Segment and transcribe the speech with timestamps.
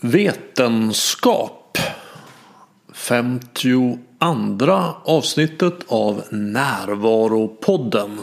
[0.00, 1.78] Vetenskap.
[2.92, 3.98] 52
[5.04, 8.20] avsnittet av Närvaropodden.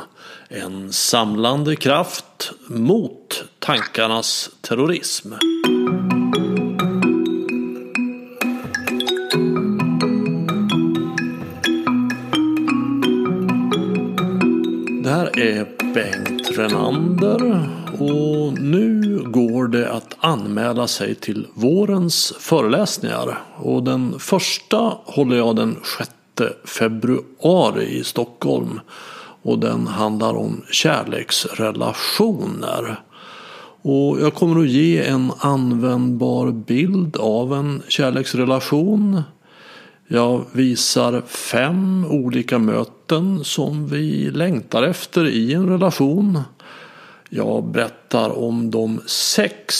[0.49, 5.33] En samlande kraft mot tankarnas terrorism.
[15.03, 17.69] Det här är Bengt Renander
[17.99, 23.39] och nu går det att anmäla sig till vårens föreläsningar.
[23.55, 26.11] Och den första håller jag den 6
[26.65, 28.79] februari i Stockholm.
[29.41, 32.99] Och den handlar om kärleksrelationer.
[33.81, 39.23] Och jag kommer att ge en användbar bild av en kärleksrelation.
[40.07, 46.39] Jag visar fem olika möten som vi längtar efter i en relation.
[47.29, 49.75] Jag berättar om de sex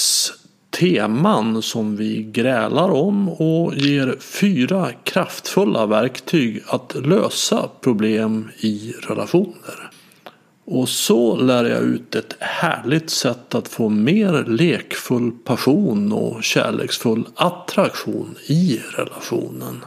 [0.79, 9.91] teman som vi grälar om och ger fyra kraftfulla verktyg att lösa problem i relationer.
[10.65, 17.27] Och så lär jag ut ett härligt sätt att få mer lekfull passion och kärleksfull
[17.35, 19.85] attraktion i relationen.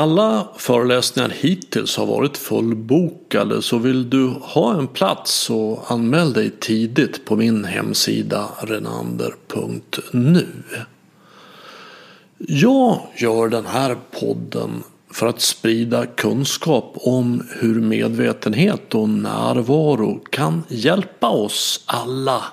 [0.00, 6.50] Alla föreläsningar hittills har varit fullbokade så vill du ha en plats så anmäl dig
[6.50, 10.46] tidigt på min hemsida renander.nu.
[12.38, 20.62] Jag gör den här podden för att sprida kunskap om hur medvetenhet och närvaro kan
[20.68, 22.44] hjälpa oss alla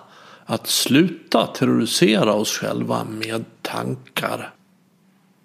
[0.45, 4.54] att sluta terrorisera oss själva med tankar.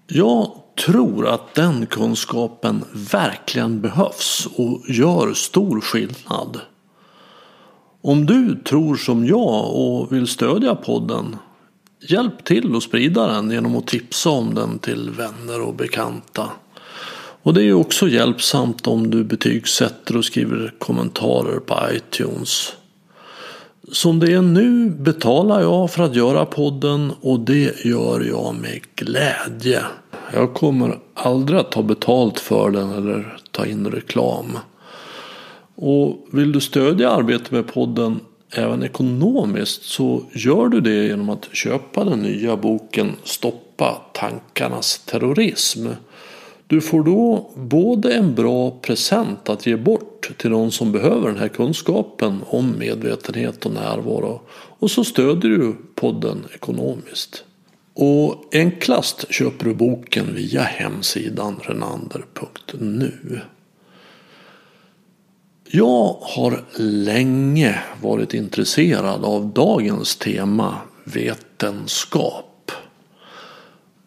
[0.06, 6.61] Jag tror att den kunskapen verkligen behövs och gör stor skillnad.
[8.02, 11.36] Om du tror som jag och vill stödja podden
[12.08, 16.50] Hjälp till att sprida den genom att tipsa om den till vänner och bekanta.
[17.42, 22.72] Och det är också hjälpsamt om du betygsätter och skriver kommentarer på iTunes.
[23.93, 28.81] Som det är nu betalar jag för att göra podden och det gör jag med
[28.94, 29.84] glädje.
[30.34, 34.59] Jag kommer aldrig att ta betalt för den eller ta in reklam.
[35.75, 38.20] Och vill du stödja arbetet med podden
[38.50, 45.88] även ekonomiskt så gör du det genom att köpa den nya boken Stoppa tankarnas terrorism.
[46.66, 51.38] Du får då både en bra present att ge bort till någon som behöver den
[51.38, 57.44] här kunskapen om medvetenhet och närvaro och så stödjer du podden ekonomiskt.
[57.94, 63.41] Och enklast köper du boken via hemsidan renander.nu.
[65.64, 72.72] Jag har länge varit intresserad av dagens tema vetenskap.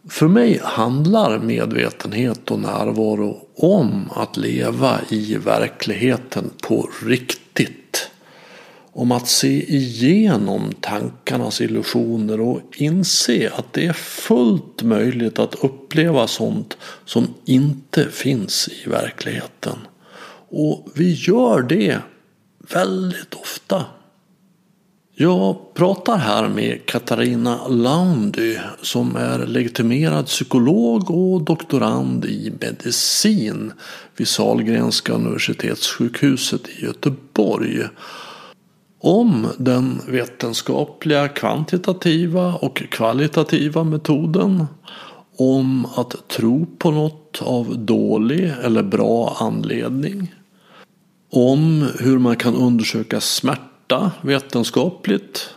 [0.09, 8.11] För mig handlar medvetenhet och närvaro om att leva i verkligheten på riktigt.
[8.97, 16.27] Om att se igenom tankarnas illusioner och inse att det är fullt möjligt att uppleva
[16.27, 19.75] sånt som inte finns i verkligheten.
[20.49, 21.99] Och vi gör det
[22.73, 23.85] väldigt ofta.
[25.17, 33.71] Jag pratar här med Katarina Laundy som är legitimerad psykolog och doktorand i medicin
[34.17, 37.83] vid Sahlgrenska universitetssjukhuset i Göteborg.
[39.05, 44.65] Om den vetenskapliga kvantitativa och kvalitativa metoden.
[45.37, 50.33] Om att tro på något av dålig eller bra anledning
[51.29, 55.49] om hur man kan undersöka smärta vetenskapligt.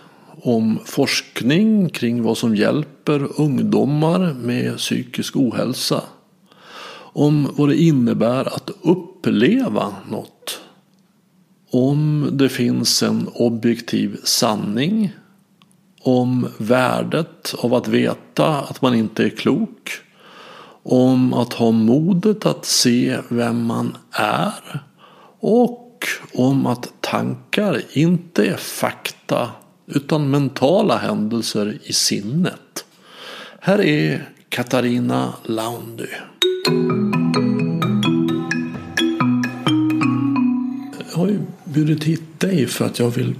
[0.43, 6.03] Om forskning kring vad som hjälper ungdomar med psykisk ohälsa.
[7.13, 10.61] Om vad det innebär att uppleva något.
[11.71, 15.13] Om det finns en objektiv sanning.
[16.01, 19.91] Om värdet av att veta att man inte är klok.
[20.83, 24.83] Om att ha modet att se vem man är
[25.41, 29.51] och om att tankar inte är fakta
[29.87, 32.85] utan mentala händelser i sinnet.
[33.61, 36.09] Här är Katarina Laundy.
[41.11, 43.35] Jag har ju bjudit hit dig för att jag vill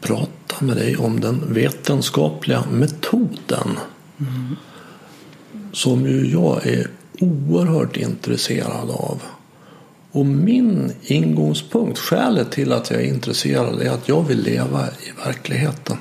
[0.00, 3.78] prata med dig om den vetenskapliga metoden.
[4.20, 4.56] Mm.
[5.72, 6.90] Som ju jag är
[7.20, 9.22] oerhört intresserad av.
[10.10, 15.24] Och min ingångspunkt, skälet till att jag är intresserad är att jag vill leva i
[15.24, 15.96] verkligheten.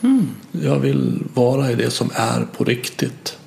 [0.00, 0.28] Mm.
[0.52, 3.38] Jag vill vara i det som är på riktigt.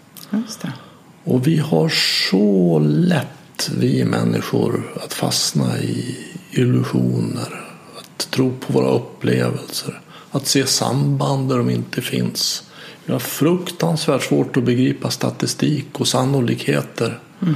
[1.23, 1.89] Och vi har
[2.29, 6.17] så lätt, vi människor, att fastna i
[6.53, 7.65] illusioner.
[7.97, 10.01] Att tro på våra upplevelser.
[10.31, 12.63] Att se samband där de inte finns.
[13.05, 17.19] Vi har fruktansvärt svårt att begripa statistik och sannolikheter.
[17.41, 17.55] Mm.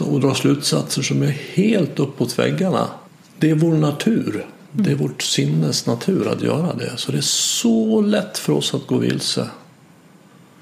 [0.00, 2.88] Och dra slutsatser som är helt uppåt väggarna.
[3.38, 4.46] Det är vår natur.
[4.72, 6.92] Det är vårt sinnes natur att göra det.
[6.96, 9.48] Så det är så lätt för oss att gå vilse.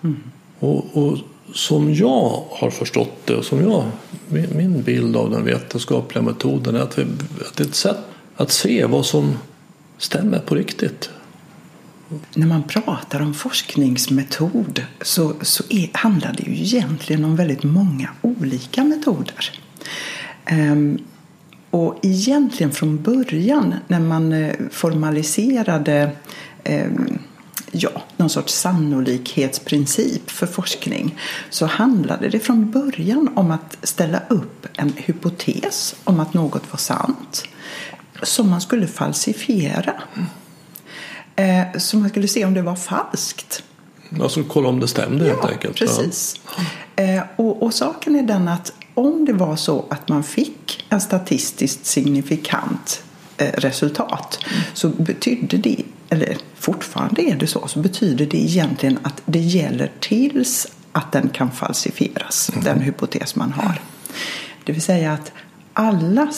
[0.04, 0.16] Mm.
[0.58, 1.18] Och, och,
[1.54, 3.84] som jag har förstått det och som jag,
[4.54, 7.98] min bild av den vetenskapliga metoden är att, vi, att det är ett sätt
[8.36, 9.38] att se vad som
[9.98, 11.10] stämmer på riktigt.
[12.34, 18.10] När man pratar om forskningsmetod så, så är, handlar det ju egentligen om väldigt många
[18.22, 19.60] olika metoder.
[20.44, 20.98] Ehm,
[21.70, 26.10] och egentligen från början när man eh, formaliserade
[26.64, 27.18] ehm,
[27.72, 31.18] ja, någon sorts sannolikhetsprincip för forskning
[31.50, 36.78] så handlade det från början om att ställa upp en hypotes om att något var
[36.78, 37.44] sant
[38.22, 39.94] som man skulle falsifiera.
[41.36, 43.62] Eh, så man skulle se om det var falskt.
[44.22, 45.78] Alltså kolla om det stämde ja, helt enkelt.
[45.78, 46.40] Precis.
[46.96, 47.04] Ja.
[47.04, 51.00] Eh, och, och saken är den att om det var så att man fick en
[51.00, 53.02] statistiskt signifikant
[53.36, 54.38] eh, resultat
[54.74, 59.90] så betydde det, eller fortfarande är det så, så betyder det egentligen att det gäller
[60.00, 62.64] tills att den kan falsifieras, mm.
[62.64, 63.80] den hypotes man har.
[64.64, 65.32] Det vill säga att
[65.72, 66.32] alla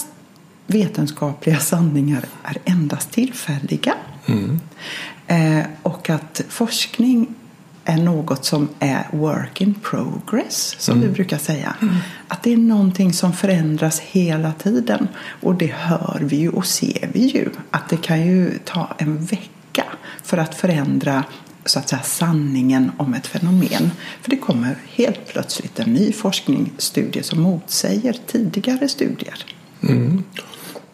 [0.66, 3.94] vetenskapliga sanningar är endast tillfälliga.
[4.26, 4.60] Mm.
[5.26, 7.34] Eh, och att forskning
[7.84, 11.08] är något som är work in progress, som mm.
[11.08, 11.76] vi brukar säga.
[11.82, 11.94] Mm.
[12.28, 15.08] Att det är någonting som förändras hela tiden.
[15.40, 17.50] Och det hör vi ju och ser vi ju.
[17.70, 19.59] Att det kan ju ta en vecka
[20.22, 21.24] för att förändra
[21.64, 23.90] så att säga sanningen om ett fenomen.
[24.22, 29.44] För det kommer helt plötsligt en ny forskningsstudie som motsäger tidigare studier.
[29.82, 30.24] Mm.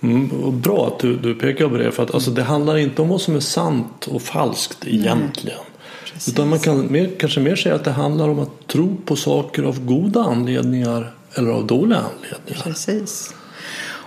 [0.00, 1.92] Mm, bra att du, du pekar på det.
[1.92, 5.58] För att alltså, det handlar inte om vad som är sant och falskt egentligen.
[5.58, 6.22] Nej.
[6.28, 9.62] Utan man kan mer, kanske mer säga att det handlar om att tro på saker
[9.62, 12.62] av goda anledningar eller av dåliga anledningar.
[12.62, 13.34] Precis.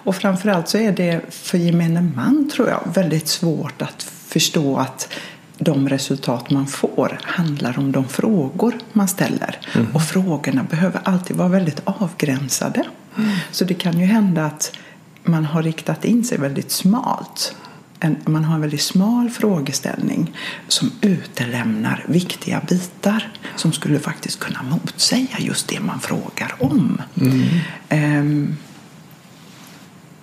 [0.04, 5.14] Och framförallt så är det för gemene man tror jag väldigt svårt att förstå att
[5.58, 9.60] de resultat man får handlar om de frågor man ställer.
[9.76, 9.96] Mm.
[9.96, 12.86] Och frågorna behöver alltid vara väldigt avgränsade.
[13.18, 13.30] Mm.
[13.52, 14.78] Så det kan ju hända att
[15.24, 17.56] man har riktat in sig väldigt smalt
[18.00, 20.36] en, man har en väldigt smal frågeställning
[20.68, 27.02] som utelämnar viktiga bitar som skulle faktiskt kunna motsäga just det man frågar om.
[27.22, 28.20] Mm.
[28.20, 28.58] Um,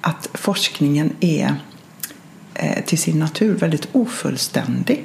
[0.01, 1.55] att forskningen är
[2.87, 5.05] till sin natur väldigt ofullständig.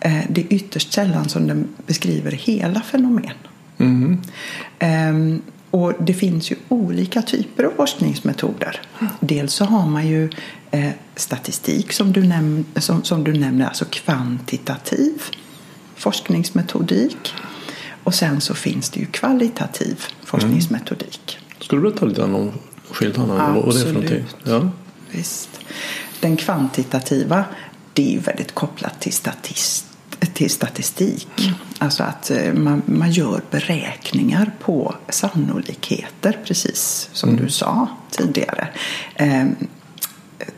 [0.00, 3.34] Eh, det är ytterst sällan som den beskriver hela fenomen.
[3.78, 4.18] Mm.
[5.70, 8.80] Och det finns ju olika typer av forskningsmetoder.
[9.20, 10.30] Dels så har man ju
[10.70, 15.22] eh, statistik som du, näm som, som du nämner, alltså kvantitativ
[15.96, 17.34] forskningsmetodik.
[18.04, 21.38] Och sen så finns det ju kvalitativ forskningsmetodik.
[21.38, 21.62] Mm.
[21.62, 22.52] Ska du berätta lite om
[22.90, 23.52] skillnaderna?
[23.54, 24.24] Vad är det för någonting?
[24.44, 24.70] Ja.
[25.10, 25.48] Visst.
[26.22, 27.44] Den kvantitativa
[27.92, 29.92] det är ju väldigt kopplat till statistik
[30.34, 31.28] till statistik.
[31.38, 31.54] Mm.
[31.78, 37.44] Alltså att eh, man, man gör beräkningar på sannolikheter, precis som mm.
[37.44, 38.68] du sa tidigare.
[39.14, 39.46] Eh,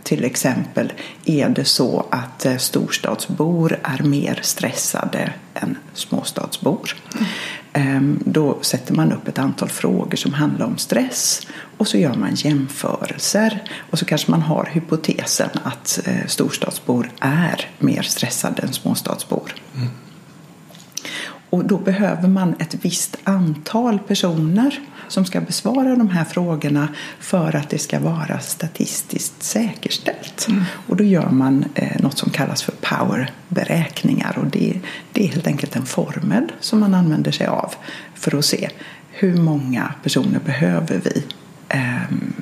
[0.02, 0.92] till exempel
[1.24, 6.96] är det så att eh, storstadsbor är mer stressade än småstadsbor.
[7.76, 11.46] Ehm, då sätter man upp ett antal frågor som handlar om stress
[11.78, 17.70] och så gör man jämförelser och så kanske man har hypotesen att eh, storstadsbor är
[17.78, 19.54] mer stressade än småstadsbor.
[19.76, 19.88] Mm.
[21.54, 26.88] Och då behöver man ett visst antal personer som ska besvara de här frågorna
[27.20, 30.46] för att det ska vara statistiskt säkerställt.
[30.48, 30.64] Mm.
[30.88, 34.80] Och då gör man eh, något som kallas för powerberäkningar och det,
[35.12, 37.74] det är helt enkelt en formel som man använder sig av
[38.14, 38.68] för att se
[39.10, 41.24] hur många personer behöver vi
[41.68, 42.34] Ehm,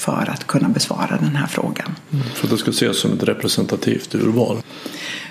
[0.00, 1.96] för att kunna besvara den här frågan.
[2.12, 4.62] Mm, för att det ska ses som ett representativt urval?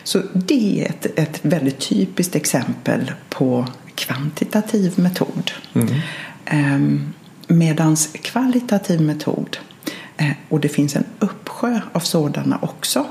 [0.04, 5.52] Så det är ett, ett väldigt typiskt exempel på kvantitativ metod.
[5.74, 5.88] Mm.
[6.46, 7.14] Ehm,
[7.48, 9.58] medans kvalitativ metod,
[10.18, 13.06] eh, och det finns en uppsjö av sådana också.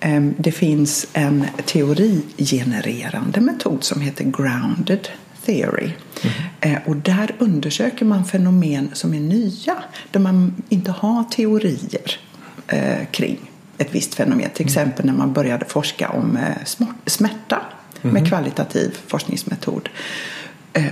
[0.00, 5.08] Ehm, det finns en teorigenererande metod som heter grounded
[5.46, 5.90] Theory.
[6.60, 6.82] Mm.
[6.86, 9.74] och där undersöker man fenomen som är nya,
[10.10, 12.18] där man inte har teorier
[12.68, 13.38] eh, kring.
[13.78, 14.50] ett visst fenomen.
[14.54, 17.62] Till exempel när man började forska om eh, smärta
[18.02, 19.88] med kvalitativ forskningsmetod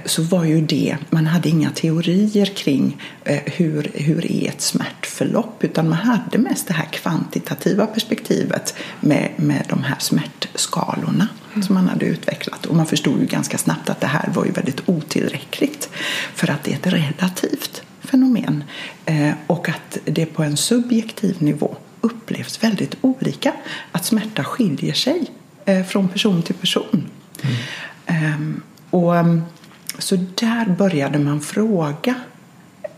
[0.04, 5.64] så var ju det, man hade inga teorier kring eh, hur, hur är ett smärtförlopp
[5.64, 11.28] utan man hade mest det här kvantitativa perspektivet med, med de här smärtskalorna
[11.66, 12.66] som man hade utvecklat.
[12.66, 15.88] Och man förstod ju ganska snabbt att det här var ju väldigt otillräckligt
[16.34, 18.64] för att det är ett relativt fenomen
[19.46, 23.52] och att det på en subjektiv nivå upplevs väldigt olika.
[23.92, 25.30] Att smärta skiljer sig
[25.64, 27.10] eh, från person till person.
[27.42, 28.34] Mm.
[28.34, 29.42] Um, och, um,
[29.98, 32.14] så där började man fråga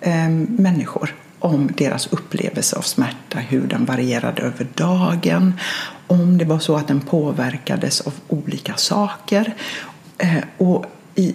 [0.01, 5.53] eh, människor om deras upplevelse av smärta, hur den varierade över dagen,
[6.07, 9.55] om det var så att den påverkades av olika saker.
[10.19, 11.35] Eh, och i,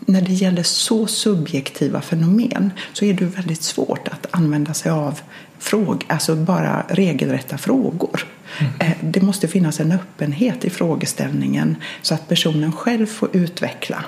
[0.00, 5.20] när det gäller så subjektiva fenomen så är det väldigt svårt att använda sig av
[5.58, 8.26] fråg, alltså bara regelrätta frågor.
[8.58, 8.94] Mm.
[9.00, 14.04] Det måste finnas en öppenhet i frågeställningen så att personen själv får utveckla.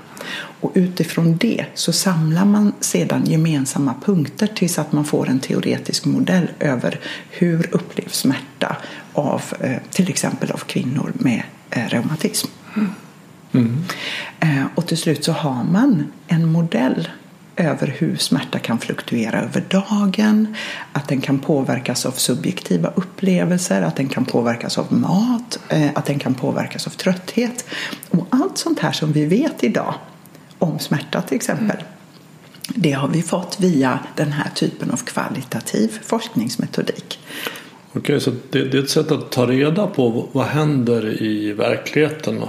[0.61, 6.05] Och utifrån det så samlar man sedan gemensamma punkter tills att man får en teoretisk
[6.05, 8.77] modell över hur upplevs smärta
[9.13, 12.49] av eh, till exempel av kvinnor med eh, reumatism.
[12.77, 12.91] Mm.
[13.53, 13.85] Mm.
[14.75, 17.09] Och till slut så har man en modell
[17.61, 20.57] över hur smärta kan fluktuera över dagen,
[20.93, 26.07] att den kan påverkas av subjektiva upplevelser, att den kan påverkas av mat, eh, att
[26.07, 27.65] den kan påverkas av trötthet.
[28.11, 29.95] Och allt sånt här som vi vet idag
[30.59, 31.77] om smärta till exempel,
[32.75, 37.19] det har vi fått via den här typen av kvalitativ forskningsmetodik.
[37.93, 42.43] Okej, så det, det är ett sätt att ta reda på vad händer i verkligheten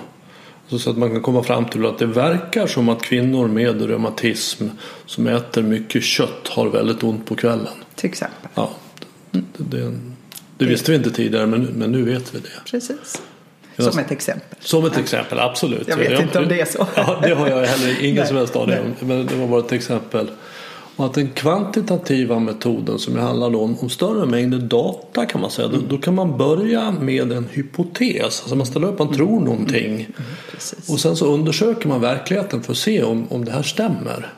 [0.79, 4.67] så att man kan komma fram till att det verkar som att kvinnor med reumatism
[5.05, 7.73] som äter mycket kött har väldigt ont på kvällen.
[7.95, 8.49] Till exempel.
[8.55, 8.69] Ja,
[9.31, 9.99] det, det,
[10.57, 12.71] det visste vi inte tidigare men, men nu vet vi det.
[12.71, 13.21] Precis.
[13.77, 14.57] Som ett exempel.
[14.59, 15.87] Som ett exempel, absolut.
[15.87, 16.87] Jag vet inte om det är så.
[16.95, 19.07] Ja, det har jag heller ingen som helst aning om.
[19.07, 20.31] Men det var bara ett exempel.
[21.01, 25.67] Och att den kvantitativa metoden som handlar om, om större mängder data kan man säga.
[25.67, 25.81] Mm.
[25.81, 28.41] Då, då, kan man börja med en hypotes.
[28.41, 29.43] Alltså man ställer upp, man tror mm.
[29.43, 29.85] någonting.
[29.85, 29.95] Mm.
[29.95, 30.07] mm
[30.89, 34.33] och sen så undersöker man verkligheten för att se om, om det här stämmer.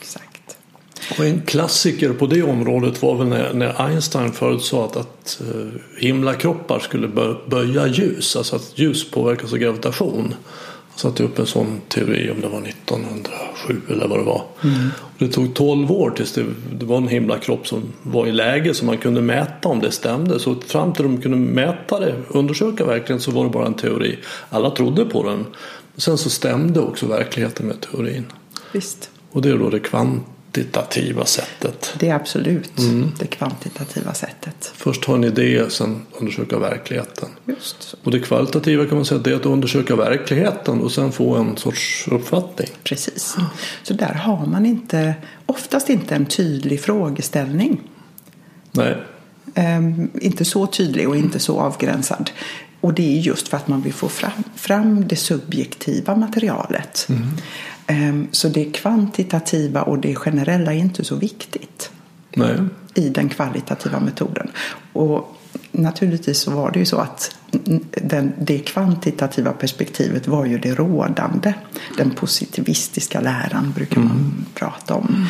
[0.00, 0.56] Exakt.
[1.18, 5.68] Och en klassiker på det området var väl när, när Einstein förutsade att, att uh,
[5.98, 7.08] himlakroppar skulle
[7.46, 8.36] böja ljus.
[8.36, 10.34] Alltså att ljus påverkas av gravitation
[10.96, 14.44] satte upp en sån teori om det var 1907 eller vad det var.
[14.64, 14.88] Mm.
[15.18, 18.84] det tog 12 år tills det, det, var en himlakropp som var i läge så
[18.84, 20.38] man kunde mäta om det stämde.
[20.38, 24.18] Så fram till de kunde mäta det, undersöka verkligen så var det bara en teori.
[24.50, 25.46] Alla trodde på den.
[25.96, 28.24] Sen så stämde också verkligheten med teorin.
[28.72, 29.10] Visst.
[29.32, 31.94] Och det är då det kvant kvantitativa sättet.
[31.98, 33.12] Det är absolut mm.
[33.18, 34.72] det kvantitativa sättet.
[34.74, 37.28] Först ha en idé, sen undersöka verkligheten.
[37.46, 37.94] Just.
[38.02, 41.56] Och det kvalitativa kan man säga det är att undersöka verkligheten och sen få en
[41.56, 42.68] sorts uppfattning.
[42.84, 43.36] Precis.
[43.82, 45.14] Så där har man inte,
[45.46, 47.80] oftast inte en tydlig frågeställning.
[48.72, 48.96] Nej.
[49.54, 52.30] Um, inte så tydlig och inte så avgränsad.
[52.80, 57.06] Och det är just för att man vill få fram, fram det subjektiva materialet.
[57.08, 57.28] Mm.
[57.86, 61.90] Ehm, så det kvantitativa och det generella är inte så viktigt
[62.34, 62.56] Nej.
[62.94, 64.50] i den kvalitativa metoden.
[64.92, 65.36] Och
[65.72, 67.36] naturligtvis så var det ju så att
[68.02, 71.54] den, det kvantitativa perspektivet var ju det rådande.
[71.96, 74.44] Den positivistiska läran brukar man mm.
[74.54, 75.26] prata om.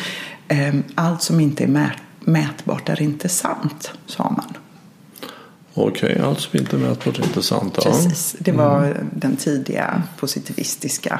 [0.47, 4.53] Ehm, allt som inte är mätbart är inte sant, sa man.
[5.73, 7.73] Okej, okay, allt som inte är mätbart är inte sant.
[7.77, 7.83] Ja.
[7.83, 9.09] Precis, det var mm.
[9.15, 11.19] den tidiga positivistiska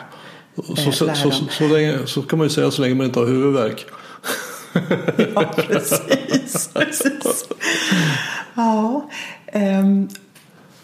[0.55, 3.27] så, så, så, så, länge, så kan man ju säga så länge man inte har
[3.27, 3.85] huvudvärk.
[5.35, 6.69] ja, precis.
[6.73, 7.45] precis.
[8.55, 9.09] Ja,
[9.53, 10.09] um,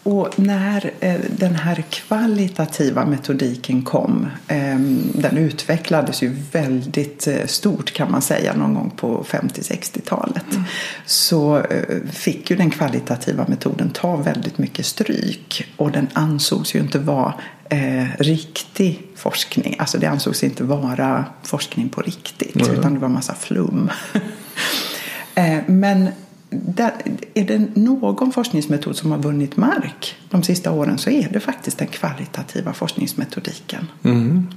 [0.03, 7.93] och när eh, den här kvalitativa metodiken kom, ehm, den utvecklades ju väldigt eh, stort
[7.93, 10.51] kan man säga någon gång på 50-60-talet.
[10.51, 10.63] Mm.
[11.05, 16.79] Så eh, fick ju den kvalitativa metoden ta väldigt mycket stryk och den ansågs ju
[16.79, 17.33] inte vara
[17.69, 19.75] eh, riktig forskning.
[19.79, 22.79] Alltså det ansågs inte vara forskning på riktigt mm.
[22.79, 23.89] utan det var massa flum.
[25.35, 26.09] eh, men
[26.49, 26.91] där,
[27.33, 31.77] är det någon forskningsmetod som har vunnit mark de sista åren så är det faktiskt
[31.77, 33.87] den kvalitativa forskningsmetodiken.
[34.03, 34.47] Mm.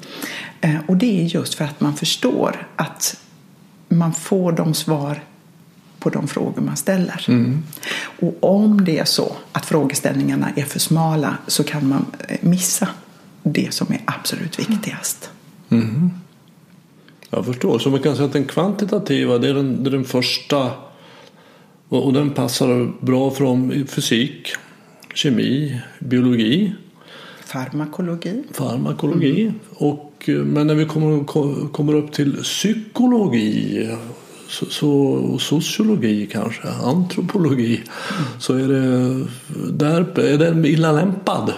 [0.60, 3.20] Eh, och det är just för att man förstår att
[3.88, 5.20] man får de svar
[5.98, 7.24] på de frågor man ställer.
[7.28, 7.62] Mm.
[8.20, 12.88] Och om det är så att frågeställningarna är för smala så kan man eh, missa
[13.42, 15.30] det som är absolut viktigast.
[15.68, 16.10] Mm.
[17.30, 17.78] Jag förstår.
[17.78, 20.70] Så man kan säga att den kvantitativa det är den, det är den första
[21.88, 24.48] Och, och den passar bra från fysik,
[25.14, 26.72] kemi, biologi,
[27.46, 28.42] Farmakologi.
[28.52, 29.52] farmakologi.
[29.74, 33.88] Och, eh, men när vi kommer, ko- kommer upp till psykologi
[34.48, 37.80] så, och sociologi kanske, antropologi,
[38.38, 39.26] så är det
[39.72, 41.52] där är den illa lämpad.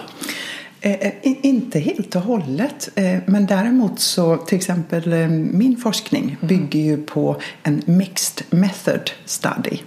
[0.85, 5.77] Eh, eh, in- inte helt och hållet, eh, men däremot så till exempel eh, min
[5.77, 9.77] forskning bygger ju på en mixed method study.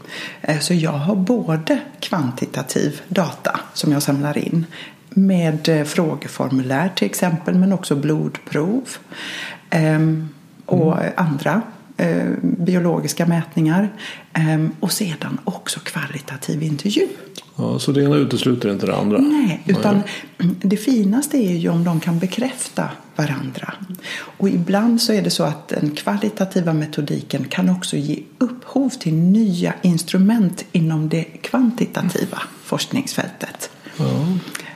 [0.60, 4.66] Så jag har både kvantitativ data som jag samlar in
[5.10, 8.88] med frågeformulär till exempel, men också blodprov
[9.70, 10.28] ehm,
[10.66, 11.62] och andra
[11.98, 13.88] eh, biologiska mätningar
[14.32, 17.06] ehm, och sedan också kvalitativ intervju.
[17.56, 19.18] Ja, så det ena utesluter inte det andra.
[19.18, 20.00] Nej, utan
[20.62, 23.72] det finaste är ju om de kan bekräfta varandra.
[24.20, 29.14] Och ibland så är det så att den kvalitativa metodiken kan också ge upphov till
[29.14, 33.70] nya instrument inom det kvantitativa forskningsfältet.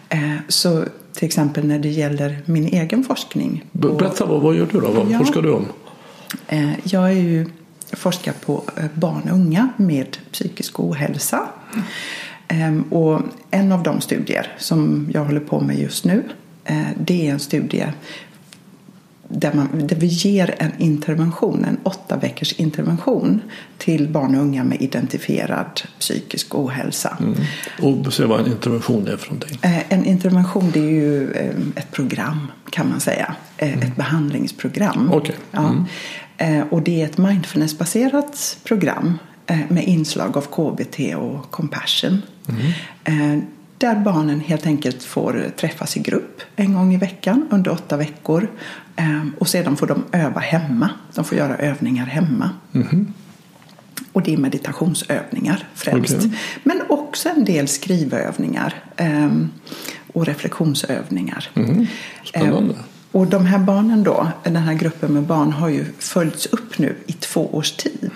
[0.09, 3.65] Eh, Så till exempel när det gäller min egen forskning.
[3.73, 4.91] Be- Berätta, vad, vad gör du då?
[4.91, 5.19] Vad Ja.
[5.19, 5.67] forskar du om?
[6.49, 7.47] Eh, Jag är ju
[7.93, 11.41] forskar på eh, barn och unga med psykisk ohälsa.
[12.49, 13.21] Ehm, Och
[13.51, 16.23] en av de studier som jag håller på med just nu
[16.65, 17.87] eh, det är en studie
[19.35, 23.41] där, man, där vi ger en intervention, en åtta veckors intervention
[23.79, 27.19] till barn och unga med identifierad psykisk ohälsa.
[27.83, 29.59] Och se vad en intervention är för någonting.
[29.89, 31.31] En intervention det är ju
[31.77, 33.35] ett program kan man säga.
[33.57, 35.11] Ett behandlingsprogram.
[35.13, 35.35] Okej.
[35.51, 35.85] Ja.
[36.43, 42.23] Eh, Och det är ett mindfulnessbaserat program eh, med inslag av KBT och compassion.
[43.05, 43.39] Eh,
[43.79, 48.49] Där barnen helt enkelt får träffas i grupp en gång i veckan under åtta veckor.
[49.39, 50.91] Och sedan får de öva hemma.
[51.15, 52.51] De får göra övningar hemma.
[54.13, 56.15] Och det är meditationsövningar främst.
[56.17, 56.33] Okej.
[56.65, 58.75] Men också en del skrivövningar
[60.13, 61.49] och reflektionsövningar.
[62.25, 62.75] Spännande.
[63.13, 66.97] Och de här barnen då, den här gruppen med barn har ju följts upp nu
[67.07, 68.11] i två års tid.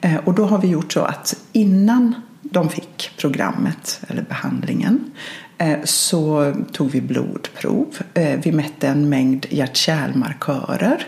[0.00, 5.10] Eh, och då har vi gjort så att innan de fick programmet eller behandlingen
[5.58, 7.86] eh, så tog vi blodprov.
[8.14, 11.06] Eh, Vi mätte en mängd hjärt-kärlmarkörer.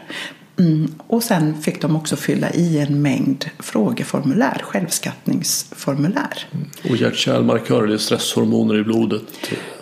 [0.58, 0.94] Mm.
[1.06, 6.46] Och sen fick de också fylla i en mängd frågeformulär, självskattningsformulär.
[6.90, 9.22] Och hjärt-kärlmarkörer, det är stresshormoner i blodet.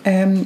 [0.03, 0.45] Ehm,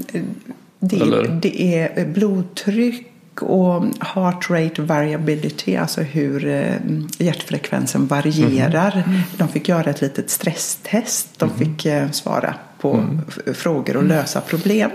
[0.89, 1.39] Det, Eller?
[1.43, 3.07] det är blodtryck
[3.41, 6.75] och heart rate variability, alltså hur eh,
[7.19, 9.03] hjärtfrekvensen varierar.
[9.07, 9.21] Mhm.
[9.37, 11.39] De fick göra ett litet stresstest.
[11.39, 14.91] De fick eh, svara på f- frågor och lösa problem.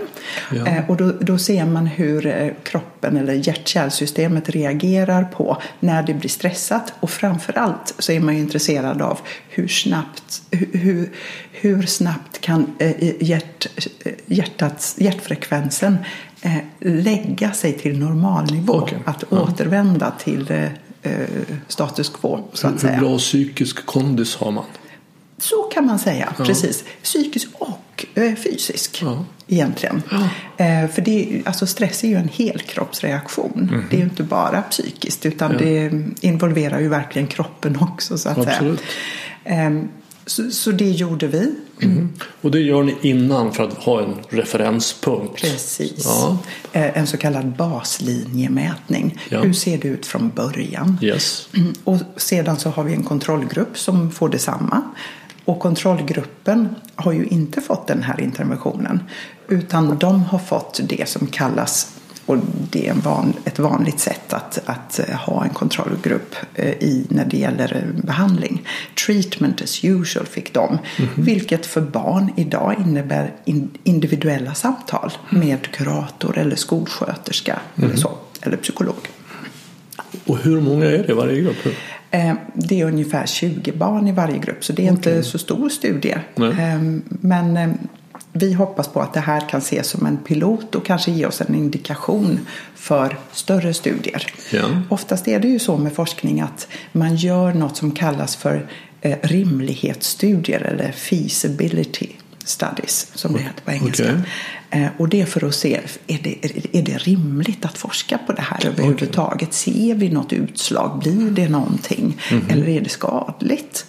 [0.56, 0.66] Ja.
[0.66, 6.14] Eh, Och då, då ser man hur eh, kroppen eller hjärt-kärlsystemet reagerar på när det
[6.14, 6.92] blir stressat.
[7.00, 11.10] Och framförallt så är man ju intresserad av hur snabbt, hur, hur,
[11.52, 13.66] hur snabbt kan eh, hjärt,
[14.26, 15.98] hjärtats, hjärtfrekvensen
[16.42, 18.72] eh, lägga sig till normalnivå.
[18.74, 18.98] Okej.
[19.04, 19.40] Att Ja.
[19.40, 20.68] återvända till eh,
[21.68, 22.98] status quo så att Hur säga.
[23.00, 24.64] bra psykisk kondis har man?
[25.40, 26.84] Så kan man säga, precis.
[27.02, 29.24] Psykisk och eh, fysisk Ja.
[29.46, 30.02] egentligen.
[30.56, 33.84] Eh, för det, alltså stress är ju en helkroppsreaktion.
[33.90, 35.52] Det är ju inte bara psykiskt utan.
[35.52, 35.58] Ja.
[35.58, 38.80] det involverar ju verkligen kroppen också så att Absolut.
[39.44, 39.66] säga.
[39.68, 39.82] Eh,
[40.26, 41.54] så, så det gjorde vi.
[42.40, 45.42] Och det gör ni innan för att ha en referenspunkt?
[45.42, 46.04] Precis.
[46.04, 46.38] Ja.
[46.72, 49.18] Eh, en så kallad baslinjemätning.
[49.28, 49.40] Ja.
[49.42, 50.98] Hur ser det ut från början?
[51.02, 51.48] Yes.
[51.56, 54.82] Mm, Och sedan så har vi en kontrollgrupp som får detsamma.
[55.44, 59.02] Och kontrollgruppen har ju inte fått den här interventionen.
[59.48, 62.36] Utan de har fått det som kallas, och
[62.70, 67.06] det är en van, ett vanligt sätt att, att eh, ha en kontrollgrupp eh, i
[67.08, 68.66] när det gäller eh, behandling.
[69.06, 70.78] Treatment as usual fick de.
[71.14, 78.10] Vilket för barn idag innebär in, individuella samtal med kurator eller skolsköterska eller så.
[78.42, 79.08] Eller psykolog.
[80.26, 81.66] Och hur många är det i varje grupp?
[82.10, 85.68] Eh, Det är ungefär 20 barn i varje grupp så det är inte så stor
[85.68, 86.16] studie.
[86.34, 86.50] Nej.
[86.50, 87.70] Eh, Men eh,
[88.32, 91.40] vi hoppas på att det här kan ses som en pilot och kanske ge oss
[91.40, 92.40] en indikation
[92.74, 94.26] för större studier.
[94.52, 94.82] Ja.
[94.88, 98.66] Oftast är det ju så med forskning att man gör något som kallas för
[99.00, 102.08] eh, rimlighetsstudier eller feasibility
[102.44, 104.04] studies som det heter på engelska.
[104.04, 104.82] Okej.
[104.82, 106.44] Eh, Och det är för att se, är det,
[106.78, 109.54] är det rimligt att forska på det här överhuvudtaget?
[109.54, 110.98] Ser vi något utslag?
[110.98, 112.20] Blir det någonting?
[112.32, 112.42] Mhm.
[112.50, 113.86] Eller är det skadligt?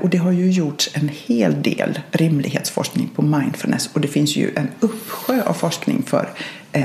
[0.00, 4.50] Och det har ju gjorts en hel del rimlighetsforskning på mindfulness och det finns ju
[4.56, 6.28] en uppsjö av forskning för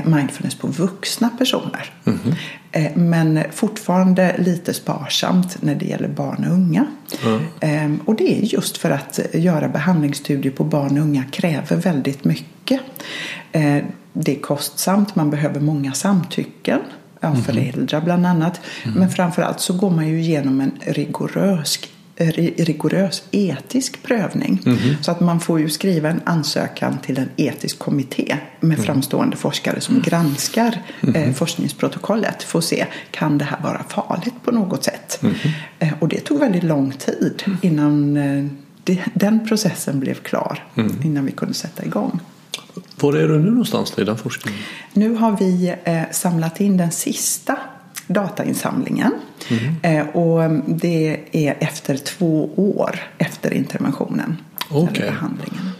[0.04, 1.92] mindfulness på vuxna personer.
[2.04, 3.08] Mm.
[3.10, 6.86] Men fortfarande lite sparsamt när det gäller barn och unga.
[7.60, 8.00] Mm.
[8.04, 12.80] Och det är just för att göra behandlingsstudier på barn och unga kräver väldigt mycket.
[14.12, 16.80] Det är kostsamt, man behöver många samtycken
[17.20, 17.42] av mm.
[17.42, 18.60] föräldrar bland annat.
[18.84, 18.98] Mm.
[18.98, 21.78] Men framförallt så går man ju igenom en rigorös
[22.18, 24.62] rigorös etisk prövning.
[24.66, 24.78] Mm.
[25.02, 28.86] Så att man får ju skriva en ansökan till en etisk kommitté med mm.
[28.86, 31.14] framstående forskare som granskar mm.
[31.14, 35.20] eh, forskningsprotokollet för att se kan det här vara farligt på något sätt.
[35.78, 38.46] Eh, och det tog väldigt lång tid innan eh,
[38.84, 40.64] det, den processen blev klar.
[41.04, 42.20] Innan vi kunde sätta igång.
[43.00, 44.60] Var är du nu någonstans i den forskningen?
[44.92, 45.74] Nu har vi
[46.10, 47.58] samlat in den sista
[48.08, 49.12] datainsamlingen.
[49.48, 49.98] Mm.
[50.00, 54.36] Eh, och det är efter två år efter interventionen.
[54.70, 55.10] Okay.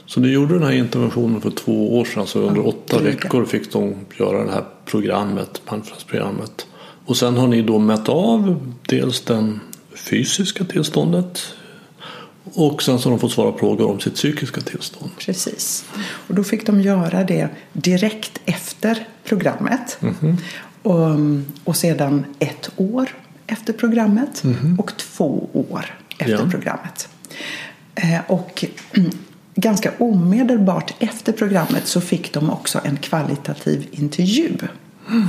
[0.07, 2.27] så du gjorde den här interventionen för två år sedan.
[2.27, 3.11] Så under ja, åtta dryga.
[3.11, 6.67] veckor fick de göra det här programmet, Panfras-programmet.
[7.05, 9.59] Och sen har ni då mätt av dels det
[9.95, 11.55] fysiska tillståndet
[12.55, 15.11] och sen så har de fått svara på frågor om sitt psykiska tillstånd.
[15.19, 15.85] Precis.
[15.99, 19.99] Och då fick de göra det direkt efter programmet.
[20.01, 20.37] Mm -hmm.
[20.89, 21.19] Och,
[21.65, 23.09] och sedan ett år
[23.47, 26.51] efter programmet mm och två år efter ja.
[26.51, 27.09] programmet.
[27.95, 28.65] Eh, och
[29.55, 34.57] ganska omedelbart efter programmet så fick de också en kvalitativ intervju.
[35.09, 35.29] Mm.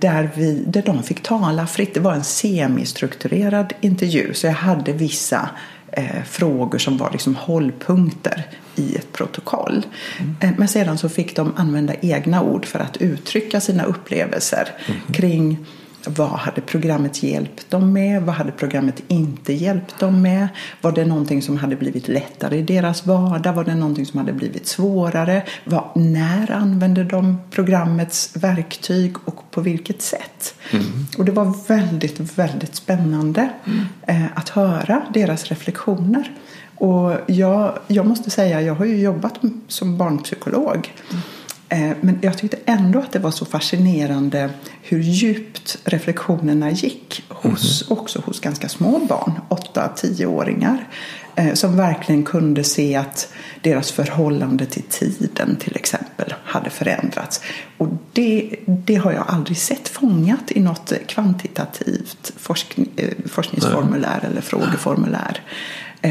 [0.00, 1.94] Där, vi, där de fick tala fritt.
[1.94, 5.50] Det var en semistrukturerad intervju så jag hade vissa
[5.96, 9.86] eh, frågor som var liksom hållpunkter i ett protokoll.
[10.18, 10.54] Mm.
[10.58, 15.00] Men sedan så fick de använda egna ord för att uttrycka sina upplevelser mm.
[15.12, 15.66] kring
[16.06, 18.22] vad hade programmet hjälpt dem med?
[18.22, 20.48] Vad hade programmet inte hjälpt dem med?
[20.80, 23.52] Var det någonting som hade blivit lättare i deras vardag?
[23.52, 25.42] Var det någonting som hade blivit svårare?
[25.64, 30.54] Vad, när använde de programmets verktyg och på vilket sätt?
[30.72, 30.84] Mm.
[31.18, 33.80] Och det var väldigt, väldigt spännande mm.
[34.06, 36.32] eh, att höra deras reflektioner.
[36.76, 39.34] Och jag, jag måste säga, jag har ju jobbat
[39.68, 40.92] som barnpsykolog.
[41.10, 41.22] Mm.
[41.68, 44.50] Eh, men jag tyckte ändå att det var så fascinerande
[44.82, 47.98] hur djupt reflektionerna gick hos, mm.
[47.98, 50.88] också hos ganska små barn, 8-10-åringar.
[51.38, 57.40] Eh, som verkligen kunde se att deras förhållande till tiden till exempel hade förändrats.
[57.78, 64.40] Och det, det har jag aldrig sett fångat i något kvantitativt forskning, eh, forskningsformulär eller
[64.40, 65.40] frågeformulär.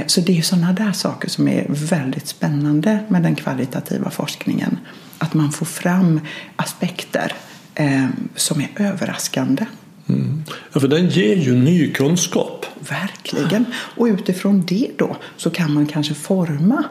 [0.08, 4.78] Så det är sådana där saker som är väldigt spännande med den kvalitativa forskningen
[5.18, 6.20] att man får fram
[6.56, 7.34] aspekter
[7.76, 9.66] eh, som är överraskande.
[10.08, 10.44] Mm.
[10.74, 12.66] Ja, för den ger ju ny kunskap.
[12.80, 13.66] Verkligen.
[13.74, 16.84] Och utifrån det då så kan man kanske forma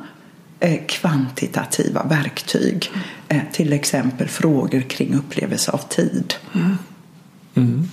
[0.61, 2.91] eh, kvantitativa verktyg.
[3.29, 6.35] Eh, till exempel frågor kring upplevelse av tid.
[6.55, 6.79] Mm.
[7.55, 7.89] Mm.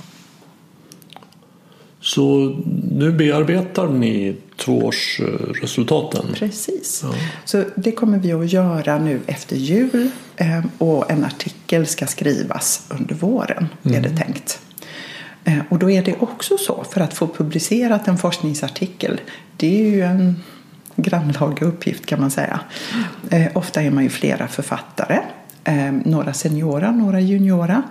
[2.01, 2.55] Så
[2.91, 6.25] nu bearbetar ni tvåårsresultaten?
[6.33, 7.01] Precis.
[7.03, 7.13] Ja.
[7.45, 12.85] Så det kommer vi att göra nu efter jul eh, och en artikel ska skrivas
[12.89, 13.97] under våren mm.
[13.97, 14.21] är det mm.
[14.21, 14.59] tänkt.
[15.43, 19.21] Eh, och då är det också så, för att få publicerat en forskningsartikel,
[19.57, 20.35] det är ju en
[20.95, 22.59] grannlaga uppgift kan man säga.
[23.29, 25.19] Eh, ofta är man ju flera författare,
[26.05, 27.83] några seniora, några juniora.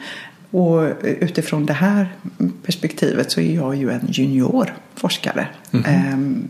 [0.51, 2.15] Och utifrån det här
[2.63, 5.49] perspektivet så är jag ju en junior forskare.
[5.73, 6.49] Mm -hmm.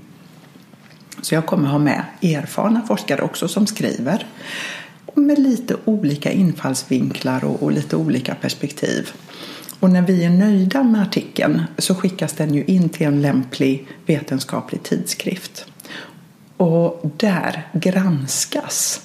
[1.22, 4.26] Så jag kommer ha med erfarna forskare också som skriver.
[5.14, 9.10] Med lite olika infallsvinklar och, och lite olika perspektiv.
[9.80, 13.86] Och när vi är nöjda med artikeln så skickas den ju in till en lämplig
[14.06, 15.66] vetenskaplig tidskrift.
[16.56, 19.02] Och där granskas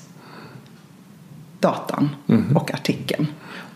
[1.60, 2.58] datan mm.
[2.58, 3.28] och artikeln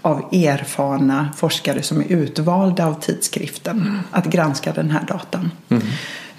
[0.02, 3.99] av erfarna forskare som är utvalda av tidskriften mm.
[4.12, 5.52] att granska den här datan.
[5.69, 5.84] Mm.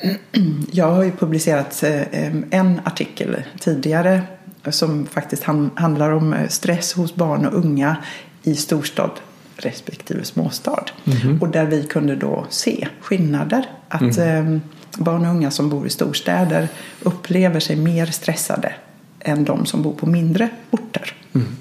[0.72, 2.02] Jag har ju publicerat eh,
[2.50, 4.22] en artikel tidigare
[4.70, 5.42] som faktiskt
[5.74, 7.96] handlar om eh, stress hos barn och unga
[8.42, 9.10] i storstad
[9.56, 10.84] respektive småstad.
[11.04, 11.40] Mm.
[11.40, 13.66] Och där vi kunde då se skillnader.
[13.88, 14.60] Att mm.
[14.98, 16.68] barn och unga som bor i storstäder
[17.02, 18.74] upplever sig mer stressade
[19.20, 21.14] än de som bor på mindre orter.
[21.32, 21.56] Mm.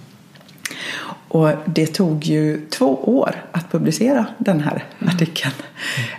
[1.30, 5.15] Och det tog ju två år att publicera den här mm.
[5.15, 5.54] artikeln.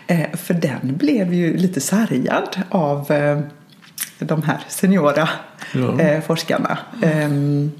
[0.07, 0.37] Mm.
[0.37, 3.41] för den blev ju lite sargad av eh,
[4.19, 5.29] de här seniora
[5.73, 6.01] ja.
[6.01, 6.79] Eh, forskarna.
[7.03, 7.73] Mm.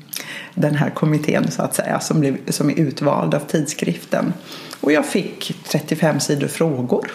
[0.55, 4.33] Den här kommittén så att säga som, blev, som är utvald av tidskriften.
[4.81, 7.11] Och jag fick 35 sidor frågor.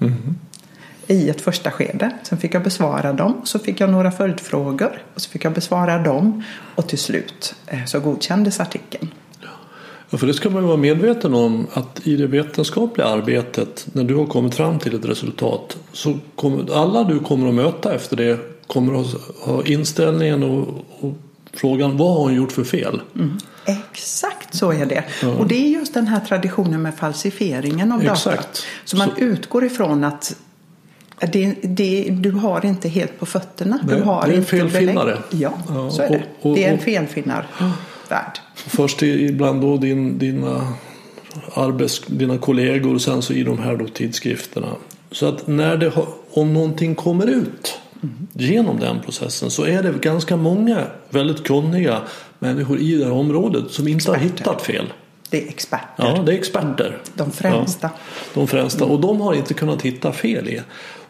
[0.00, 0.36] Mm.
[1.06, 2.10] i ett första skede.
[2.22, 3.40] Sen fick jag besvara dem.
[3.44, 5.02] Så fick jag några följdfrågor.
[5.14, 6.44] Och så fick jag besvara dem.
[6.74, 7.54] Och till slut
[7.86, 9.10] så godkändes artikeln.
[10.12, 14.14] Ja, för det ska man vara medveten om att i det vetenskapliga arbetet när du
[14.14, 18.38] har kommit fram till ett resultat så kommer alla du kommer att möta efter det
[18.66, 19.06] kommer att
[19.40, 20.68] ha inställningen och,
[21.00, 21.14] och
[21.52, 23.00] frågan vad har hon gjort för fel?
[23.14, 23.38] Mm.
[23.64, 25.04] Exakt så är det.
[25.22, 25.28] Ja.
[25.28, 28.12] Och det är just den här traditionen med falsifieringen av data.
[28.12, 28.64] Exakt.
[28.84, 29.20] Så man så...
[29.20, 30.36] utgår ifrån att
[31.32, 33.78] det, det, du har inte helt på fötterna.
[33.88, 35.18] Du har det är en felfinnare.
[35.30, 36.22] Ja, ja, så är det.
[36.40, 38.40] Och, och, det är en felfinnarvärld.
[38.66, 40.72] Först ibland då din, dina,
[41.54, 44.68] arbets, dina kollegor och sen så i de här då tidskrifterna.
[45.10, 48.28] Så att när det har, om någonting kommer ut mm.
[48.32, 52.00] genom den processen så är det ganska många väldigt kunniga
[52.38, 54.20] människor i det här området som inte experter.
[54.20, 54.92] har hittat fel.
[55.30, 55.86] Det är experter.
[55.96, 56.98] Ja, det är experter.
[57.14, 57.90] De främsta.
[57.94, 58.00] Ja,
[58.34, 58.84] de främsta.
[58.84, 60.60] Och de har inte kunnat hitta fel i.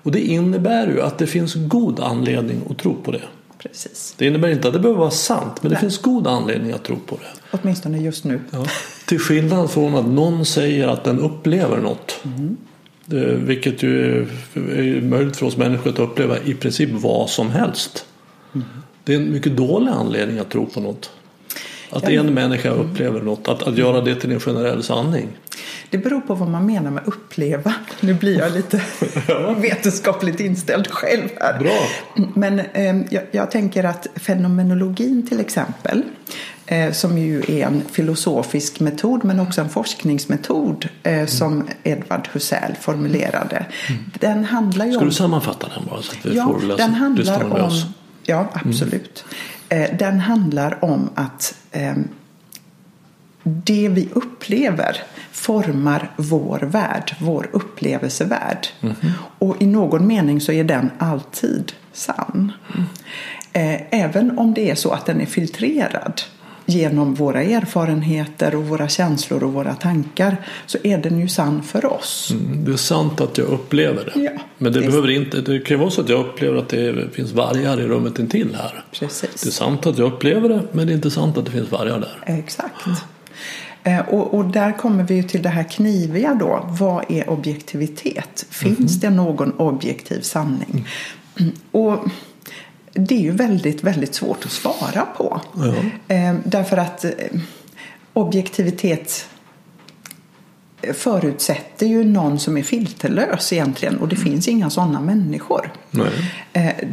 [0.03, 3.23] Och det innebär ju att det finns god anledning att tro på det.
[3.62, 4.14] Precis.
[4.18, 5.77] Det innebär inte att det behöver vara sant, men Nej.
[5.77, 7.59] det finns god anledning att tro på det.
[7.62, 8.40] Åtminstone just nu.
[8.51, 8.66] Ja.
[9.07, 12.20] Till skillnad från att någon säger att den upplever något.
[12.25, 12.57] Mm.
[13.46, 14.22] Vilket ju
[14.55, 18.07] är möjligt för oss människor att uppleva i princip vad som helst.
[18.55, 18.66] Mm.
[19.05, 21.11] Det är en mycket dålig anledning att tro på något.
[21.90, 25.29] Att ja, en människa upplever något, att, att göra det till en generell sanning.
[25.92, 27.74] Det beror på vad man menar med uppleva.
[28.00, 28.83] Nu blir jag lite
[29.57, 31.59] vetenskapligt inställd själv här.
[31.59, 31.78] Bra.
[32.35, 36.02] Men eh, jag, jag, tänker att fenomenologin till exempel
[36.66, 41.26] eh, som ju är en filosofisk metod men också en forskningsmetod eh, mm.
[41.26, 43.66] som Edvard Husserl formulerade.
[43.88, 44.02] Mm.
[44.20, 45.09] Den handlar ju Ska om...
[45.09, 46.02] du sammanfatta den bara?
[46.02, 47.70] Så att vi ja, får läsa, den handlar om...
[48.24, 49.24] Ja, absolut.
[49.68, 49.96] Mm.
[49.96, 52.09] Den handlar om att ehm,
[53.42, 54.96] det vi upplever
[55.33, 58.66] formar vår värld, vår upplevelsevärld.
[58.81, 58.96] Mm.
[59.38, 62.52] Och i någon mening så är den alltid sann.
[62.74, 62.87] Mm.
[63.90, 66.22] Även om det är så att den är filtrerad
[66.66, 71.85] genom våra erfarenheter och våra känslor och våra tankar så är den ju sann för
[71.85, 72.31] oss.
[72.31, 74.20] Mm, det är sant att jag upplever det.
[74.20, 76.68] Ja, men det, det behöver inte, det kan ju vara så att jag upplever att
[76.68, 78.85] det finns vargar i rummet intill här.
[78.92, 79.42] Precis.
[79.42, 81.70] Det är sant att jag upplever det men det är inte sant att det finns
[81.70, 82.38] vargar där.
[82.38, 82.87] Exakt.
[83.85, 86.66] Eh, och, och, där kommer vi till det här kniviga då.
[86.68, 88.47] Vad är objektivitet?
[88.51, 90.87] Finns det någon objektiv sanning?
[91.40, 91.53] Mm.
[91.71, 91.99] Och
[92.92, 95.40] det är ju väldigt, väldigt svårt att svara på.
[95.55, 95.75] Ja.
[96.14, 97.11] Eh, därför att eh,
[98.12, 99.29] objektivitet
[100.95, 104.29] förutsätter ju någon som är filterlös egentligen och det mm.
[104.29, 105.73] finns inga sådana människor.
[105.90, 106.11] Nej.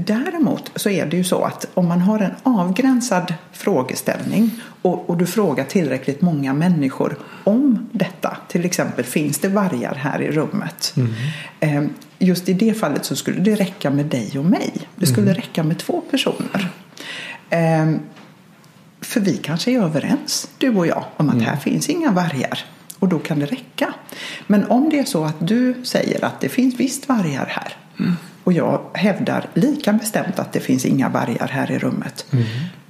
[0.06, 5.18] Däremot så är det ju så att om man har en avgränsad frågeställning och, och,
[5.18, 8.38] du frågar tillräckligt många människor om detta.
[8.48, 10.94] Till exempel, finns det vargar här i rummet?
[10.98, 11.14] Mm.
[11.60, 14.74] Eh, just i det fallet så skulle det räcka med dig och mig.
[14.96, 15.36] Det skulle mm.
[15.36, 16.70] räcka med två personer.
[17.50, 17.92] Eh,
[19.02, 21.46] för vi kanske är överens, du och jag, om att mm.
[21.46, 22.66] här finns inga vargar.
[23.00, 23.94] Och då kan det räcka.
[24.48, 27.74] Men om det är så att du säger att det finns visst vargar här.
[28.00, 28.14] Mm.
[28.44, 32.26] Och jag hävdar lika bestämt att det finns inga vargar här i rummet.
[32.32, 32.46] Mm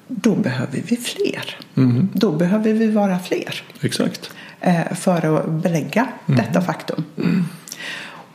[0.10, 1.58] då behöver vi fler.
[1.78, 2.10] Mm.
[2.14, 3.64] Då behöver vi vara fler.
[3.82, 4.32] Exakt.
[4.62, 6.42] Eh, för att belägga mm.
[6.42, 7.04] detta faktum.
[7.18, 7.46] Mm.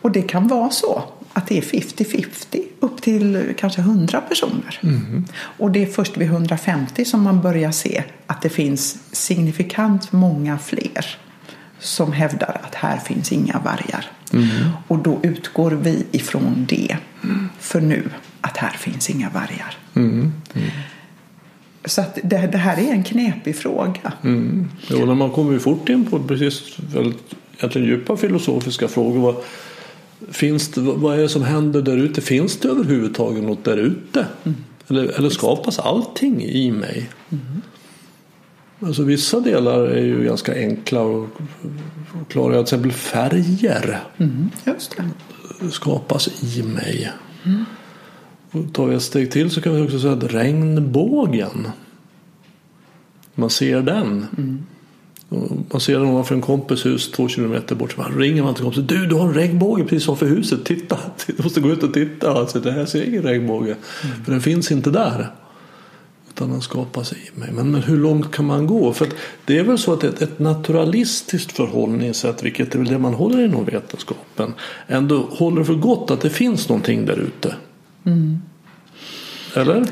[0.01, 4.81] Och det kan vara så att det är 50-50 upp till kanske 100 personer.
[4.83, 5.25] Mm.
[5.35, 10.59] Och det är först vid 150 som man börjar se att det finns signifikant många
[10.59, 11.19] fler
[11.85, 14.11] som hävdar att här finns inga vargar.
[14.33, 14.49] Mm.
[14.89, 16.97] Och då utgår vi ifrån det
[17.59, 19.77] för nu, att här finns inga vargar.
[19.95, 20.33] Mm.
[21.85, 24.13] Så att det, det, här är en knepig fråga.
[24.23, 24.69] Mm.
[24.89, 29.21] Jo, man kommer ju fort in på precis väldigt egentligen djupa filosofiska frågor.
[29.21, 29.37] Vad,
[30.31, 32.21] finns det, vad är det som händer där ute?
[32.21, 34.27] Finns det överhuvudtaget något där ute?
[34.45, 34.65] Mm.
[34.89, 37.11] Eller, eller skapas allting i mig?
[37.31, 37.63] Mm.
[38.85, 41.29] Alltså vissa delar är ju ganska enkla och
[42.29, 42.53] klara.
[42.53, 44.51] Till exempel färger mm.
[45.71, 47.13] Skapas i mig.
[47.45, 47.65] Mm.
[48.73, 51.69] Tar vi ett steg till så kan vi också säga att regnbågen.
[53.35, 54.27] Man ser den.
[54.39, 54.63] Mm.
[55.71, 57.93] Man ser den ovanför en kompis hus två kilometer bort.
[57.93, 58.87] Så man ringer man till kompisen.
[58.87, 60.65] Du, du har en regnbåge precis ovanför huset.
[60.65, 62.33] Titta, du måste gå ut och titta.
[62.33, 63.77] Alltså, det här ser ingen regnbåge.
[64.05, 64.25] Mm.
[64.25, 65.31] För den finns inte där.
[66.35, 67.53] Utan den skapas i mig.
[67.53, 68.93] Men, men hur långt kan man gå?
[68.93, 69.09] För
[69.45, 73.45] det är väl så att ett, ett naturalistiskt förhållningssätt, vilket är väl det man håller
[73.45, 74.55] inom vetenskapen,
[74.87, 77.55] ändå håller för gott att det finns någonting där ute.
[78.07, 78.43] Mm.
[79.55, 79.87] Eller?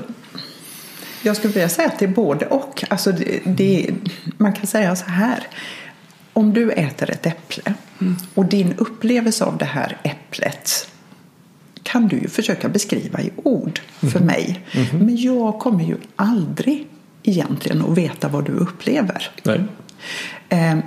[1.23, 2.85] Jag skulle vilja säga att det är både och.
[2.89, 3.91] Alltså det, det,
[4.37, 5.47] man kan säga så här.
[6.33, 8.17] Om du äter ett äpple mm.
[8.35, 10.89] och din upplevelse av det här äpplet
[11.93, 14.61] kan du ju försöka beskriva i ord för mig.
[14.93, 16.87] Men jag kommer ju aldrig
[17.23, 19.31] egentligen att veta vad du upplever.
[20.49, 20.79] Eh,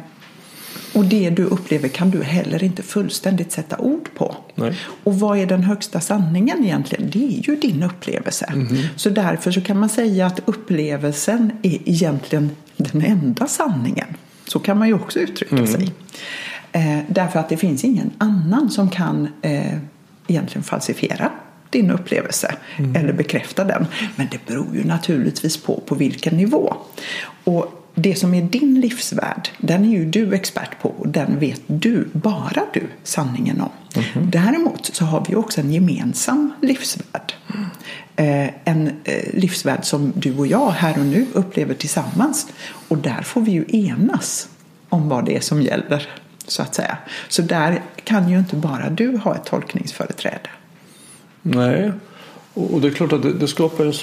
[0.94, 4.36] och det du upplever kan du heller inte fullständigt sätta ord på.
[4.56, 4.78] Nej.
[5.04, 7.10] Och vad är den högsta sanningen egentligen?
[7.10, 8.54] Det är ju din upplevelse.
[8.96, 14.08] Så därför så kan man säga att upplevelsen är egentligen den enda sanningen.
[14.48, 15.91] Så kan man ju också uttrycka sig.
[16.72, 19.78] Eh, därför att det finns ingen annan som kan eh,
[20.28, 21.32] egentligen falsifiera
[21.70, 22.56] din upplevelse
[22.96, 23.86] eller bekräfta den.
[24.16, 26.76] Men det beror ju naturligtvis på på vilken nivå.
[27.44, 31.62] Och det som är din livsvärld, den är ju du expert på och den vet
[31.68, 33.70] du, bara du, sanningen om.
[34.14, 37.34] Däremot så har vi också en gemensam livsvärld.
[38.16, 42.48] Eh, en eh, livsvärld som du och jag här och nu upplever tillsammans.
[42.88, 44.50] Och där får vi ju enas
[44.90, 46.08] om vad det är som gäller,
[46.47, 46.97] så att säga.
[47.29, 50.49] Så där kan ju inte bara du ha ett tolkningsföreträde.
[51.41, 51.91] Nej.
[52.53, 53.93] Och det är klart att det, det skapar en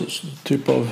[0.43, 0.89] typ av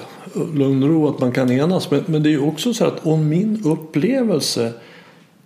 [0.55, 1.91] lugn och ro att man kan enas.
[1.91, 4.73] Men, men det är ju också så att om min upplevelse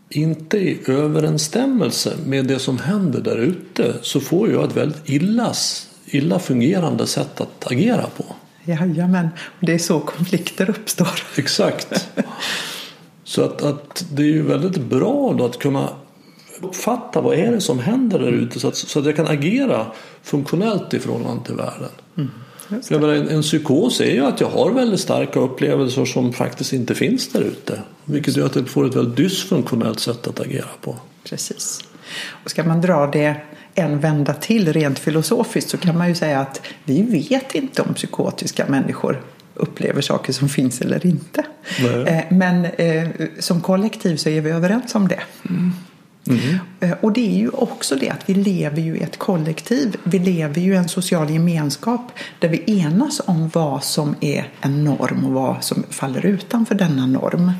[0.08, 5.08] inte är i överensstämmelse med det som händer där ute så får jag ett väldigt
[5.08, 8.24] illas, illa fungerande sätt att agera på.
[8.64, 9.28] Jajamän,
[9.60, 11.22] och det är så konflikter uppstår.
[11.36, 12.08] Exakt.
[13.34, 15.88] Så att, att det är ju väldigt bra då att kunna
[16.60, 19.86] uppfatta vad är det som händer där ute så att, så att jag kan agera
[20.22, 21.88] funktionellt i förhållande till världen.
[22.68, 26.32] För jag menar, en, en psykos är ju att jag har väldigt starka upplevelser som
[26.32, 27.82] faktiskt inte finns där ute.
[28.04, 30.96] Vilket gör att jag får ett väldigt dysfunktionellt sätt att agera på.
[31.24, 31.84] Precis.
[32.44, 33.36] Och ska man dra det
[33.74, 37.94] en vända till rent filosofiskt så kan man ju säga att vi vet inte om
[37.94, 39.20] psykotiska människor
[39.54, 41.44] upplever saker som finns eller inte.
[41.82, 42.02] Nej.
[42.02, 45.20] Eh, Men eh, som kollektiv så är vi överens om det.
[46.80, 49.96] Eh, Och det är ju också det att vi lever ju i ett kollektiv.
[50.04, 54.84] Vi lever ju i en social gemenskap där vi enas om vad som är en
[54.84, 57.52] norm och vad som faller utanför denna norm.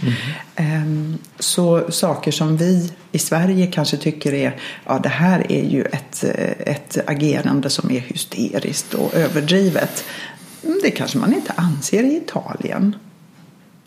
[0.57, 5.85] Ehm, Så saker som vi i Sverige kanske tycker är ja det här är ju
[5.85, 6.25] ett,
[6.59, 10.05] ett agerande som är hysteriskt och överdrivet.
[10.67, 12.97] Mm, Det kanske man inte anser i Italien.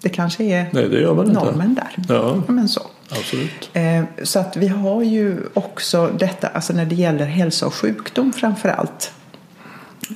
[0.01, 1.43] Det kanske är Nej, det gör man inte.
[1.43, 2.15] normen där.
[2.15, 2.41] Ja.
[2.47, 2.81] Men så.
[3.09, 3.69] Absolut.
[3.73, 8.33] Eh, Så att vi har ju också detta, alltså när det gäller hälsa och sjukdom
[8.33, 9.11] framför allt.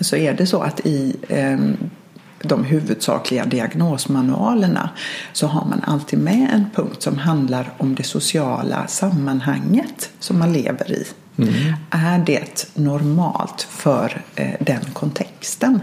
[0.01, 1.57] Så är det så att i eh,
[2.43, 4.89] de huvudsakliga diagnosmanualerna
[5.33, 10.53] så har man alltid med en punkt som handlar om det sociala sammanhanget som man
[10.53, 11.07] lever i.
[11.89, 15.79] Är det normalt för eh, den kontexten?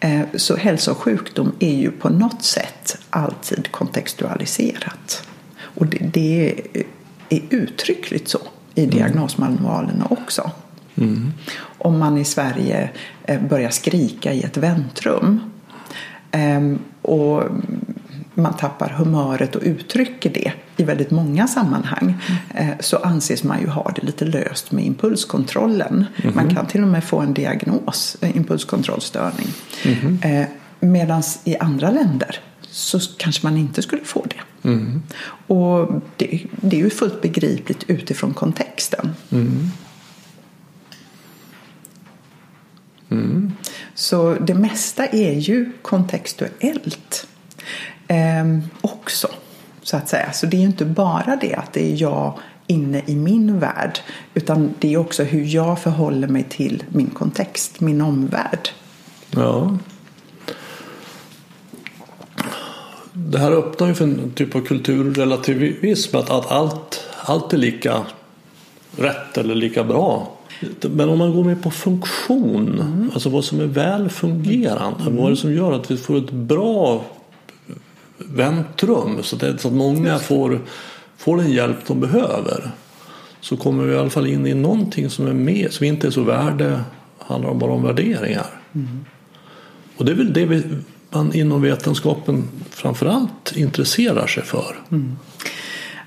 [0.00, 5.28] Eh, så hälsa och sjukdom är ju på något sätt alltid kontextualiserat.
[5.60, 6.60] Och det, det
[7.28, 8.38] är uttryckligt så
[8.74, 10.50] i diagnosmanualerna också.
[11.78, 12.90] Om man i Sverige
[13.24, 15.40] eh, börjar skrika i ett väntrum
[16.30, 17.42] ehm, och
[18.34, 22.14] man tappar humöret och uttrycker det i väldigt många sammanhang
[22.54, 26.04] eh, så anses man ju ha det lite löst med impulskontrollen.
[26.34, 29.48] Man kan till och med få en diagnos, eh, impulskontrollstörning.
[30.22, 30.46] Eh,
[30.80, 32.40] Medan i andra länder
[32.70, 34.68] så kanske man inte skulle få det.
[35.54, 39.14] Och det, det är ju fullt begripligt utifrån kontexten.
[43.94, 47.26] Så det mesta är ju kontextuellt
[48.12, 49.28] eh, också.
[49.82, 50.32] Så att säga.
[50.32, 53.98] Så det är ju inte bara det att det är jag inne i min värld.
[54.34, 58.68] Utan det är också hur jag förhåller mig till min kontext, min omvärld.
[59.30, 59.78] Ja.
[63.12, 66.16] Det här öppnar ju för en typ av kulturrelativism.
[66.16, 68.02] Att, att allt, allt är lika
[68.96, 70.30] rätt eller lika bra.
[70.80, 75.10] Men om man går med på funktion, alltså vad som är väl fungerande.
[75.10, 77.04] Vad är det som gör att vi får ett bra
[78.28, 80.60] väntrum så, det, så att många får,
[81.16, 82.70] får den hjälp de behöver.
[83.40, 86.10] Så kommer vi i alla fall in i någonting som är med, som inte är
[86.10, 86.80] så värde,
[87.18, 88.46] handlar om bara om värderingar.
[89.96, 90.62] Och det är väl det vi,
[91.10, 94.76] man inom vetenskapen framförallt intresserar sig för.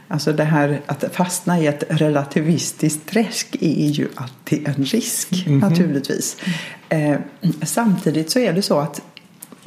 [0.07, 6.37] Alltså det här att fastna i ett relativistiskt träsk är ju alltid en risk naturligtvis.
[6.89, 7.15] Eh,
[7.63, 9.01] samtidigt så är det så att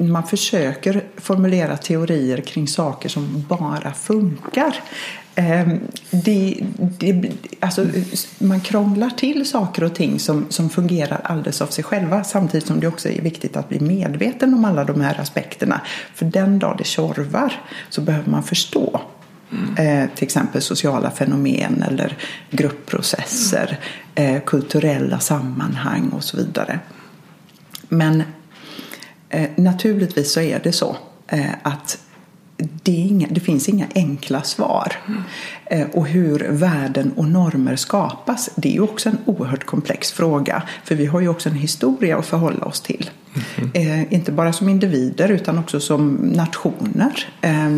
[0.07, 4.75] man försöker formulera teorier kring saker som bara funkar.
[5.35, 5.67] Eh,
[6.11, 7.85] det, det, alltså,
[8.39, 12.79] man krånglar till saker och ting som, som fungerar alldeles av sig själva samtidigt som
[12.79, 15.81] det också är viktigt att bli medveten om alla de här aspekterna.
[16.15, 17.53] För den dag det tjorvar
[17.89, 19.01] så behöver man förstå
[19.77, 22.17] Eh, till exempel sociala fenomen eller
[22.49, 23.79] gruppprocesser,
[24.15, 26.79] eh, kulturella sammanhang och så vidare.
[27.87, 28.23] Men
[29.29, 31.97] eh, naturligtvis så är det så eh, att
[32.83, 34.93] det, inga, det, finns inga enkla svar.
[35.07, 35.89] Mm.
[35.91, 40.63] och hur värden och normer skapas, det är ju också en oerhört komplex fråga.
[40.83, 43.09] För vi har ju också en historia att förhålla oss till.
[43.57, 43.71] Mm.
[43.73, 47.27] Eh, inte bara som individer utan också som nationer.
[47.41, 47.69] Eh,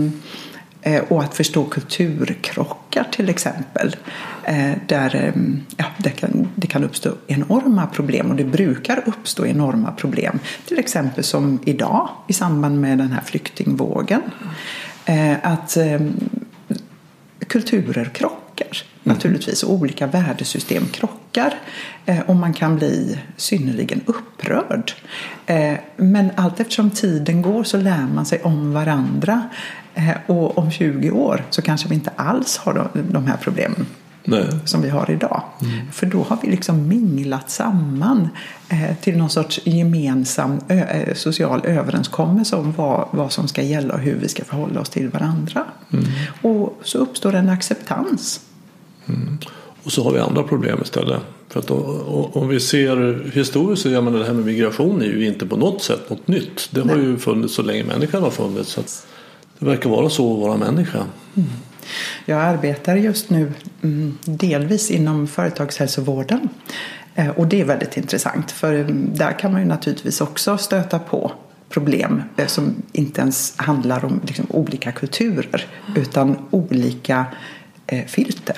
[1.10, 3.96] och att förstå kulturkrockar till exempel.
[4.44, 9.46] Eh, där ehm, ja, det, kan, det kan uppstå enorma problem och det brukar uppstå
[9.46, 10.40] enorma problem.
[10.68, 14.22] Till exempel som idag i samband med den här flyktingvågen.
[15.42, 16.14] Att ehm,
[17.48, 19.16] kulturer krockar mm.
[19.16, 21.54] naturligtvis och olika värdesystem krockar
[22.26, 24.92] och man kan bli synnerligen upprörd.
[25.98, 29.50] Men allt eftersom tiden går så lär man sig om varandra
[29.81, 29.81] Eh,
[30.28, 33.86] och om 20 år så kanske vi inte alls har de här problemen
[34.24, 34.50] Nej.
[34.66, 35.44] som vi har idag.
[35.62, 35.92] Mm.
[35.92, 38.30] För då har vi liksom minglat samman
[38.70, 44.00] eh, till någon sorts gemensam eh, social överenskommelse om vad, vad som ska gälla och
[44.00, 45.64] hur vi ska förhålla oss till varandra.
[45.94, 46.06] Mm.
[46.42, 48.42] Och så uppstår en acceptans.
[49.08, 49.38] Mm.
[49.84, 51.22] Och så har vi andra problem istället.
[51.50, 51.72] För att
[52.36, 55.58] om vi ser historiskt så jag menar, det här med migration är ju inte på
[55.58, 56.70] något sätt något nytt.
[56.72, 57.06] Det har Nej.
[57.06, 59.06] ju funnits så länge människan har funnits.
[59.62, 61.06] Det verkar vara så att vara människa.
[61.36, 61.50] Mm.
[62.26, 66.50] Jag arbetar just nu mm, delvis inom företagshälsovården.
[67.16, 71.00] Eh, och det är väldigt intressant för mm, där kan man ju naturligtvis också stöta
[71.00, 71.32] på
[71.70, 77.26] problem eh, som inte ens handlar om liksom olika kulturer utan olika
[77.88, 78.58] eh, filter.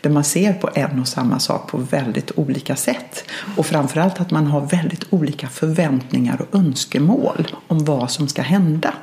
[0.00, 3.24] Där man ser på en och samma sak på väldigt olika sätt.
[3.56, 8.94] Och framförallt att man har väldigt olika förväntningar och önskemål om vad som ska hända.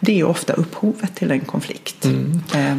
[0.00, 2.04] Det är ofta upphovet till en konflikt.
[2.04, 2.40] Mm.
[2.54, 2.76] Eh.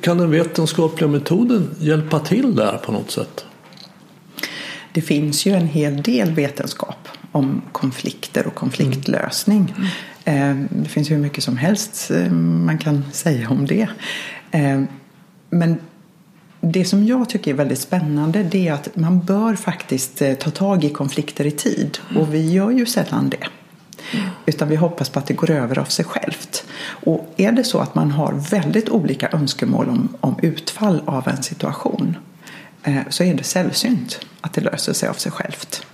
[0.00, 3.44] Kan den vetenskapliga metoden hjälpa till där på något sätt?
[4.92, 9.74] Det finns ju en hel del vetenskap om konflikter och konfliktlösning.
[10.24, 10.68] Mm.
[10.70, 13.88] Det finns hur mycket som helst eh, man kan säga om det.
[15.50, 15.78] Men
[16.60, 20.84] det som jag tycker är väldigt spännande det är att man bör faktiskt ta tag
[20.84, 23.46] i konflikter i tid och vi gör ju sällan det.
[24.46, 26.64] Utan vi hoppas på att det går över av sig självt.
[26.82, 31.42] Och är det så att man har väldigt olika önskemål om, om utfall av en
[31.42, 32.16] situation
[32.82, 35.86] eh, så är det sällsynt att det löser sig av sig självt.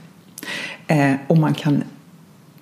[0.87, 1.85] Eh, och man kan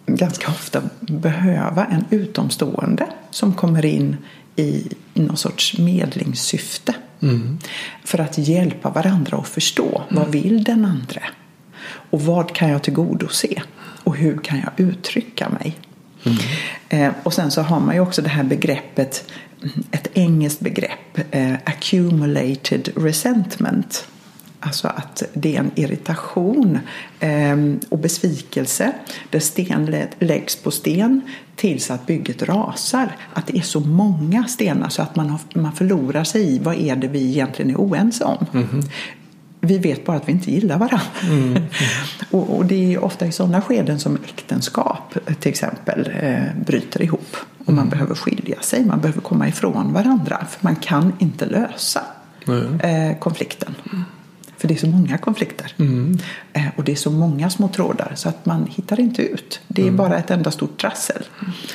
[0.07, 4.17] ganska ofta behöva en utomstående som kommer in
[4.57, 6.95] i någon sorts medlingssyfte.
[7.23, 7.59] Mm.
[8.05, 10.23] För att hjälpa varandra att förstå mm.
[10.23, 11.23] vad vill den andra?
[12.11, 13.63] Och vad kan jag tillgodose?
[14.05, 15.79] Och hur kan jag uttrycka mig?
[16.25, 16.39] Mm.
[16.89, 19.31] Eh, och sen så har man ju också det här begreppet,
[19.91, 24.09] ett engelskt begrepp, eh, accumulated resentment.
[24.61, 26.79] Alltså att det är en irritation
[27.21, 27.57] eh,
[27.89, 28.93] och besvikelse
[29.31, 31.21] där sten läggs på sten
[31.57, 33.17] tills att bygget rasar.
[33.33, 36.75] Att det är så många stenar så att man, har, man förlorar sig i vad
[36.75, 38.47] är det vi egentligen är oense om.
[38.53, 38.83] Mm
[39.65, 41.01] vi vet bara att vi inte gillar varandra.
[41.23, 41.55] Mm.
[41.55, 41.65] Mm.
[42.31, 47.37] och, och, det är ofta i sådana skeden som äktenskap till exempel eh, bryter ihop.
[47.59, 47.89] Och man mm.
[47.89, 50.47] behöver skilja sig, man behöver komma ifrån varandra.
[50.51, 52.01] För man kan inte lösa
[52.83, 53.75] eh, konflikten.
[54.57, 55.75] För det är så många konflikter.
[55.79, 56.19] Mm.
[56.53, 59.61] Eh, och det är så många små trådar så att man hittar inte ut.
[59.69, 59.97] Det är mm.
[59.97, 61.23] bara ett enda stort trassel.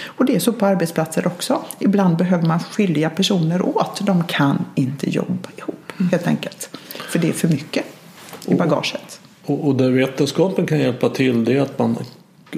[0.05, 1.61] Och det är så på arbetsplatser också.
[1.79, 4.05] Ibland behöver man skilja personer åt.
[4.05, 5.88] De kan inte jobba ihop.
[6.11, 6.69] Helt enkelt.
[7.09, 7.85] För det är för mycket
[8.45, 9.19] i bagaget.
[9.45, 11.97] Och, och där vetenskapen kan hjälpa till det är att man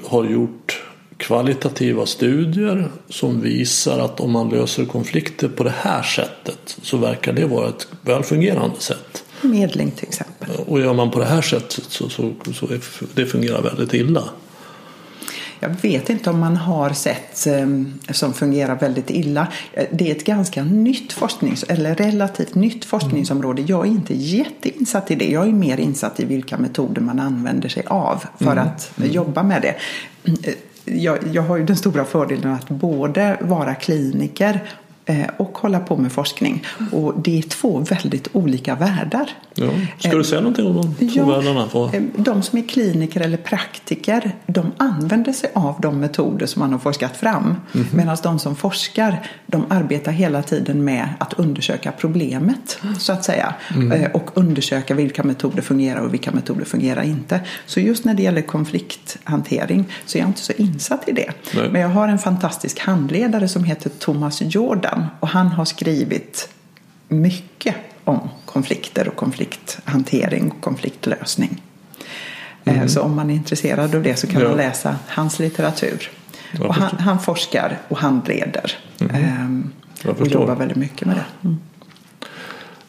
[0.05, 0.83] har gjort
[1.17, 7.33] kvalitativa studier som visar att om man löser konflikter på det här sättet så verkar
[7.33, 9.23] det vara ett välfungerande sätt.
[9.41, 10.49] Medling till exempel.
[10.67, 12.67] Och gör man på det här sättet så, så, så
[13.13, 14.23] det fungerar väldigt illa.
[15.63, 19.47] Jag vet inte om man har sett ehm, som fungerar väldigt illa.
[19.91, 23.61] Det är ett ganska nytt forsknings eller relativt nytt forskningsområde.
[23.61, 25.31] Jag är inte jätteinsatt i det.
[25.31, 28.67] Jag är mer insatt i vilka metoder man använder sig av för mm.
[28.67, 29.11] att mm.
[29.11, 29.75] jobba med det.
[30.85, 34.80] Jag, jag, har ju den stora fördelen att både vara kliniker Eh,
[35.37, 36.65] och hålla på med forskning.
[36.91, 39.29] Och det är två väldigt olika världar.
[39.55, 39.69] Ja.
[39.99, 41.67] Ska du säga någonting om de två ja, världarna?
[41.93, 46.71] Eh, de som är kliniker eller praktiker de använder sig av de metoder som man
[46.71, 47.43] har forskat fram.
[47.43, 47.95] Mm -hmm.
[47.95, 53.53] Medan de som forskar de arbetar hela tiden med att undersöka problemet så att säga.
[53.75, 54.11] Mm.
[54.13, 57.41] Och undersöka vilka metoder fungerar och vilka metoder fungerar inte.
[57.65, 61.31] Så just när det gäller konflikthantering så är jag inte så insatt i det.
[61.55, 61.69] Nej.
[61.71, 66.49] Men jag har en fantastisk handledare som heter Thomas Jordan och han har skrivit
[67.07, 71.61] mycket om konflikter och konflikthantering och konfliktlösning.
[72.65, 72.89] Mm.
[72.89, 74.47] Så om man är intresserad av det så kan Ja.
[74.47, 76.09] man läsa hans litteratur.
[76.59, 78.77] Och han, han forskar och handleder.
[79.13, 79.71] Ehm,
[80.03, 81.25] Jag och jobbar väldigt mycket med det.
[81.47, 81.57] Mm.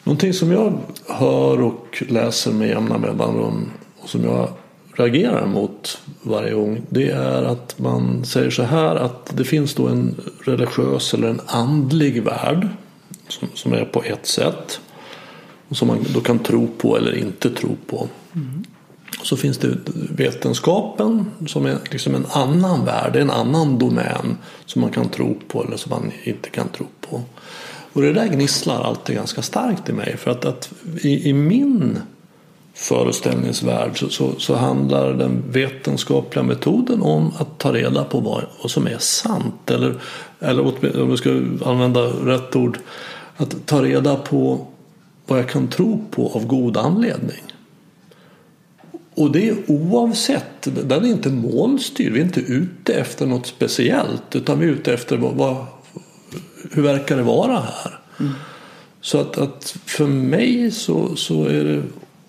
[0.03, 4.49] Någonting som jag hör och läser med jämna mellanrum och som jag
[4.93, 9.87] reagerar mot varje gång det är att man säger så här att det finns då
[9.87, 10.15] en
[10.45, 12.67] religiös eller en andlig värld
[13.27, 14.79] som, som är på ett sätt
[15.69, 18.07] och som man då kan tro på eller inte tro på.
[19.23, 19.77] Så finns det
[20.09, 25.63] vetenskapen som är liksom en annan värld, en annan domän som man kan tro på
[25.63, 27.21] eller som man inte kan tro på.
[27.93, 31.99] Och det där gnisslar alltid ganska starkt i mig för att, att i, i min
[32.73, 38.71] föreställningsvärld så, så, så handlar den vetenskapliga metoden om att ta reda på vad, vad
[38.71, 39.95] som är sant eller,
[40.39, 41.29] eller om vi ska
[41.65, 42.79] använda rätt ord
[43.37, 44.67] att ta reda på
[45.27, 47.43] vad jag kan tro på av god anledning.
[49.15, 54.35] Och det är oavsett, den är inte målstyrd, vi är inte ute efter något speciellt
[54.35, 55.65] utan vi är ute efter vad, vad,
[56.71, 57.99] hur verkar det vara här.
[59.01, 61.83] Så att, att för mig så, så är det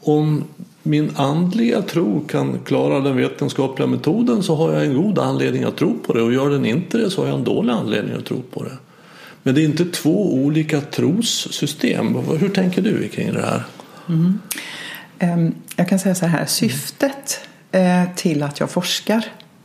[0.04, 0.44] om
[0.82, 5.76] min andliga tro kan klara den vetenskapliga metoden så har jag en god anledning att
[5.76, 8.24] tro på det och gör den inte det så har jag en dålig anledning att
[8.24, 8.76] tro på det.
[9.42, 12.14] Men det är inte två olika trossystem.
[12.14, 13.62] Hur tänker du kring det här?
[14.08, 14.38] Mm.
[15.18, 17.40] Ehm, jag kan säga så här, syftet
[17.72, 19.24] eh, till att jag forskar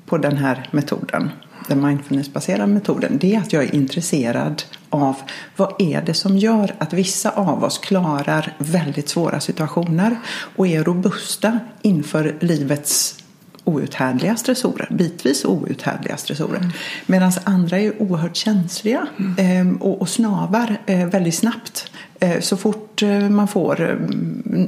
[0.10, 1.30] på den här metoden,
[1.68, 5.16] den mindfulnessbaserade metoden, det är att jag är intresserad av
[5.56, 10.20] vad är det som gör att vissa av oss klarar väldigt svåra situationer
[10.56, 13.24] och är robusta inför livets
[13.64, 16.72] outhärdliga stressorer, bitvis outhärdliga stressorer.
[17.06, 19.08] Medan andra är oerhört känsliga
[19.38, 21.92] eh, och, och snavar eh, väldigt snabbt.
[22.20, 23.96] Eh, så fort eh, man får eh,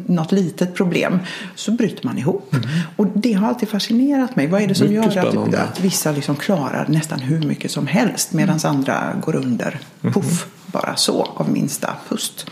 [0.05, 1.19] något litet problem
[1.55, 2.55] så bryter man ihop.
[2.95, 4.47] Och det har alltid fascinerat mig.
[4.47, 7.87] Vad är det som Mycket gör att, att vissa liksom klarar nästan hur mycket som
[7.87, 12.45] helst medan andra går under, puff, bara så, av minsta pust.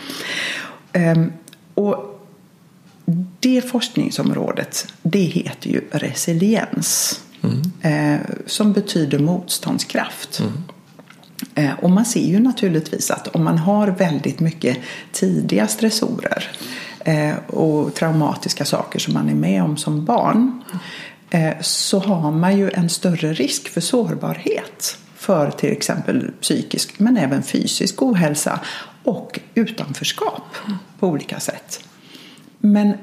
[0.93, 1.31] Ehm,
[1.73, 2.21] och
[3.39, 7.21] det forskningsområdet det heter ju resiliens.
[7.81, 10.39] Eh, som betyder motståndskraft.
[10.39, 10.47] Eh,
[11.55, 14.77] Eh, och man ser ju naturligtvis att om man har väldigt mycket
[15.11, 16.51] tidiga stressorer
[16.99, 20.61] eh, och traumatiska saker som man är med om som barn
[21.29, 27.17] eh, så har man ju en större risk för sårbarhet för till exempel psykisk men
[27.17, 28.59] även fysisk ohälsa
[29.03, 30.55] och utanförskap
[30.99, 31.83] på olika sätt.
[32.59, 32.93] Men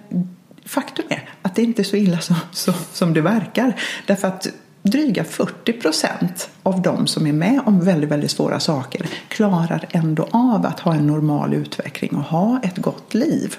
[0.65, 3.81] faktum är att det inte är så illa som, som, som det verkar.
[4.07, 4.49] Därför att
[4.87, 10.29] dryga 40 procent av de som är med om väldigt, väldigt svåra saker klarar ändå
[10.31, 13.57] av att ha en normal utveckling och ha ett gott liv.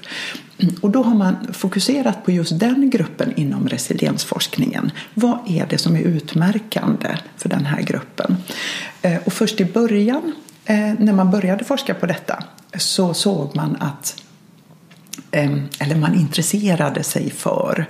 [0.82, 4.92] Och då har man fokuserat på just den gruppen inom resiliensforskningen.
[5.14, 8.38] Vad är det som är utmärkande för den här gruppen?
[9.02, 10.34] Eh, och först i början,
[10.66, 12.44] eh, när man började forska på detta,
[12.78, 14.24] så såg man att
[15.32, 17.86] eh, eller man intresserade sig för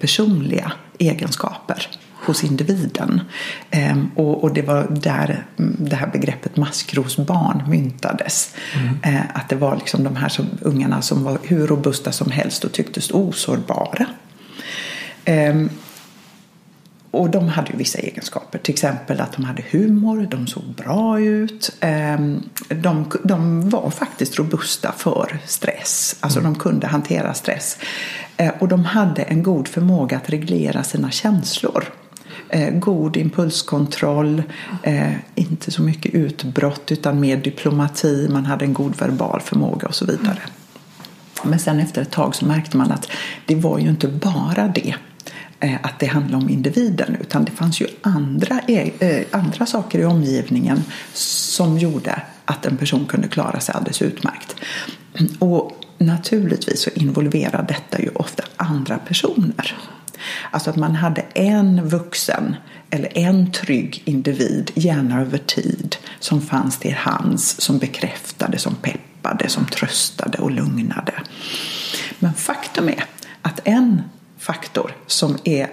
[0.00, 1.88] personliga egenskaper
[2.24, 3.20] hos individen.
[3.70, 8.54] Eh, och, det var där mm, det här begreppet maskrosbarn myntades.
[9.02, 12.64] Eh, att det var liksom de här som, ungarna som var hur robusta som helst
[12.64, 14.06] och tycktes osårbara.
[15.24, 15.54] Eh,
[17.10, 21.20] och de hade ju vissa egenskaper, till exempel att de hade humor, de såg bra
[21.20, 21.76] ut.
[21.80, 27.78] ehm, De, de var faktiskt robusta för stress, alltså de kunde hantera stress.
[28.58, 31.84] Och de hade en god förmåga att reglera sina känslor.
[32.54, 34.42] Eh, God impulskontroll,
[34.82, 39.94] eh, inte så mycket utbrott utan mer diplomati, man hade en god verbal förmåga och
[39.94, 40.38] så vidare.
[41.42, 43.10] Men sen efter ett tag så märkte man att
[43.46, 44.94] det var ju inte bara det
[45.60, 49.98] eh, att det handlade om individen utan det fanns ju andra, e, eh, andra saker
[49.98, 50.82] i omgivningen
[51.12, 54.56] som gjorde att en person kunde klara sig alldeles utmärkt.
[55.38, 59.74] Och naturligtvis så involverar detta ju ofta andra personer.
[60.50, 62.56] Alltså att man hade en vuxen
[62.90, 69.48] eller en trygg individ, gärna över tid, som fanns till hands, som bekräftade, som peppade,
[69.48, 71.14] som tröstade och lugnade.
[72.18, 73.04] Men faktum är
[73.42, 74.02] att en
[74.38, 75.68] faktor som är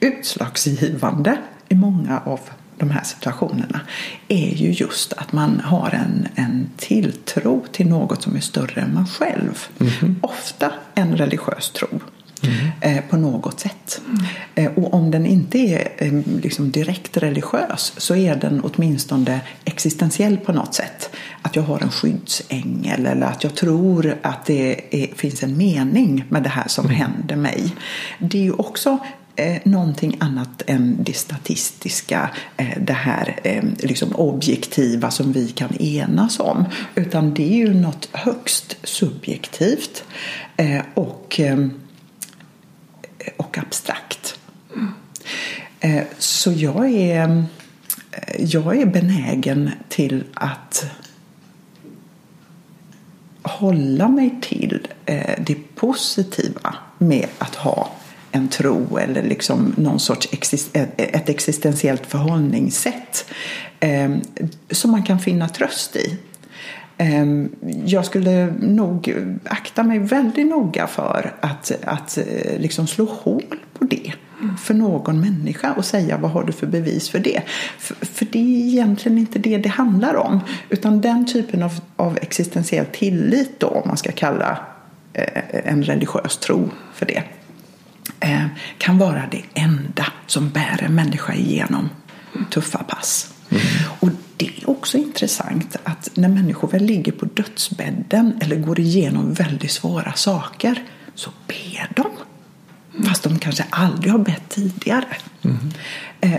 [0.00, 2.40] utslagsgivande i många av
[2.78, 3.80] de här situationerna
[4.28, 8.94] är ju just att man har en, en tilltro till något som är större än
[8.94, 9.66] man själv.
[10.20, 12.00] Ofta en religiös tro.
[12.80, 14.00] Eh, på något sätt.
[14.54, 20.36] Eh, och om den inte är eh, liksom direkt religiös så är den åtminstone existentiell
[20.36, 21.10] på något sätt.
[21.42, 26.24] Att jag har en skyddsängel eller att jag tror att det är, finns en mening
[26.28, 27.74] med det här som händer mig.
[28.18, 28.98] Det är ju också
[29.36, 35.76] eh, någonting annat än det statistiska, eh, det här eh, liksom objektiva som vi kan
[35.82, 36.64] enas om.
[36.94, 40.04] Utan det är ju något högst subjektivt
[40.56, 41.40] eh, och,
[43.56, 44.38] och abstrakt.
[45.80, 47.46] Eh, så jag är,
[48.10, 50.84] eh, jag är benägen till att
[53.42, 57.90] hålla mig till eh, det positiva med att ha
[58.32, 60.28] en tro eller liksom någon sorts
[60.96, 63.26] ett existentiellt förhållningssätt
[63.80, 64.16] eh,
[64.70, 66.18] som man kan finna tröst i.
[66.96, 67.24] Eh,
[67.84, 69.14] jag skulle nog
[69.44, 74.12] akta mig väldigt noga för att, att eh, liksom slå hål på det
[74.62, 77.42] för någon människa och säga vad har du för bevis för det?
[77.78, 80.40] För, för det är egentligen inte det det handlar om.
[80.68, 84.58] Utan den typen av, av existentiell tillit då, om man ska kalla
[85.12, 87.22] eh, en religiös tro för det
[88.20, 88.46] Eh,
[88.78, 91.88] kan vara det enda som bär en människa igenom
[92.50, 93.34] tuffa pass.
[93.50, 93.62] Mm.
[94.00, 99.32] Och det är också intressant att när människor väl ligger på dödsbädden eller går igenom
[99.32, 100.82] väldigt svåra saker
[101.14, 102.06] så ber de.
[103.06, 105.16] Fast de kanske aldrig har bett tidigare.
[105.42, 105.58] Mm.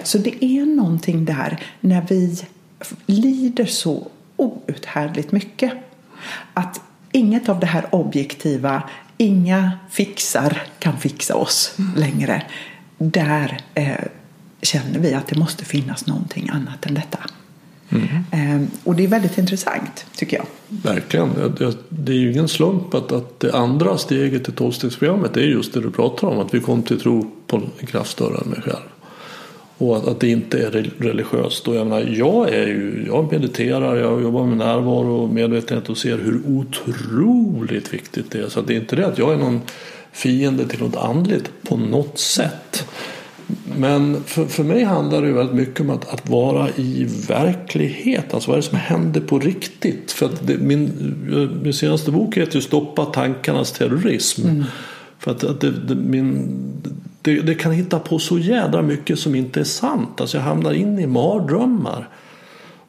[0.04, 2.46] Så det är någonting där när vi
[3.06, 5.74] lider så outhärdligt mycket.
[6.54, 6.82] Att
[7.12, 8.84] inget av det här objektiva
[9.18, 11.96] inga fixar kan fixa oss mm.
[11.96, 12.44] längre.
[12.98, 13.96] Där eh,
[14.62, 17.20] känner vi att det måste finnas någonting annat än detta.
[17.90, 18.08] Mm.
[18.32, 20.46] Ehm, och det är väldigt intressant tycker jag.
[20.68, 21.30] Verkligen.
[21.90, 25.82] Det är ju ingen slump att, att det andra steget i tolvstegsprogrammet är just det
[25.82, 26.40] du pratar om.
[26.40, 28.86] Att vi kom till tro på en kraft större än mig själv.
[29.78, 31.68] Och att, att det inte är religiöst.
[31.68, 35.98] Och jag, menar, jag, är ju, jag mediterar, jag jobbar med närvaro och medvetenhet och
[35.98, 38.50] ser hur otroligt viktigt det är.
[38.50, 39.62] Så det är inte det att jag är någon
[40.12, 42.88] fiende till något andligt på något sätt.
[43.78, 48.34] Men för, för mig handlar det väldigt mycket om att, att vara i verklighet.
[48.34, 50.12] Alltså vad är det som händer på riktigt?
[50.12, 50.92] För att det, min,
[51.64, 54.50] min senaste bok heter ju Stoppa tankarnas terrorism.
[54.50, 54.64] Mm.
[55.20, 56.50] För att, att det, det, min,
[57.22, 60.22] det, det, kan hitta på så jädra mycket som inte är sant.
[60.22, 62.10] Alltså jag hamnar in i mardrömmar.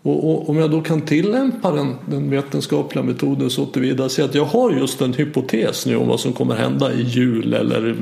[0.03, 4.45] Och, och om jag då kan tillämpa den, den vetenskapliga metoden så tillvida att jag
[4.45, 7.97] har just en hypotes nu om vad som kommer hända i jul eller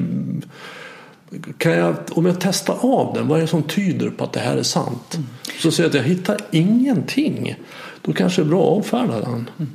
[1.59, 4.41] kan jag, om jag testar av den, vad är det som tyder på att det
[4.41, 5.14] här är sant?
[5.14, 5.26] Mm.
[5.59, 7.57] Så säger jag att jag hittar ingenting
[8.05, 9.51] då kanske det är bra att avfärda den.
[9.59, 9.70] Mm.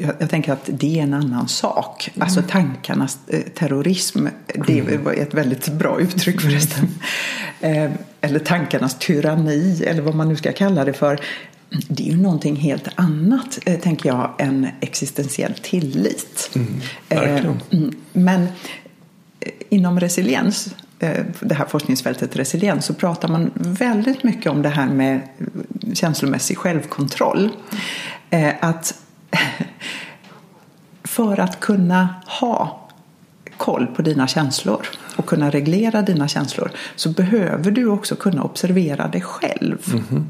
[0.00, 2.10] Jag, jag, tänker att det är en annan sak.
[2.14, 2.22] Mm.
[2.22, 4.26] Alltså tankarnas eh, terrorism,
[4.66, 5.04] det mm.
[5.04, 6.88] var ett väldigt bra uttryck förresten.
[7.60, 11.20] eh, eller tankarnas tyranni, eller vad man nu ska kalla det för.
[11.88, 16.50] Det är ju någonting helt annat, eh, tänker jag, än existentiell tillit.
[16.54, 17.60] Mm, verkligen.
[17.70, 18.46] Eh, mm, men
[19.40, 24.68] Eh, inom resiliens eh, det här forskningsfältet resiliens så pratar man väldigt mycket om det
[24.68, 27.50] här med eh, känslomässig självkontroll.
[28.60, 28.94] Att
[31.04, 32.08] för att kunna
[32.40, 32.88] ha
[33.56, 34.86] koll på dina känslor
[35.16, 39.78] och kunna reglera dina känslor så behöver du också kunna observera dig själv.
[39.92, 40.24] Mm -hmm.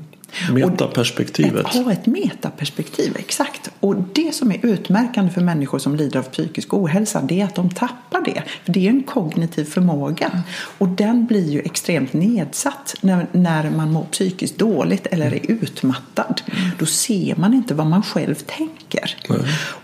[0.53, 1.66] Metaperspektivet.
[1.66, 3.70] Ett, ha ett metaperspektiv, exakt.
[3.81, 7.55] Och det som är utmärkande för människor som lider av psykisk ohälsa det är att
[7.55, 8.43] de tappar det.
[8.64, 10.43] För det är en kognitiv förmåga.
[10.78, 16.43] Och den blir ju extremt nedsatt när, när man mår psykiskt dåligt eller är utmattad.
[16.78, 19.16] Då ser man inte vad man själv tänker.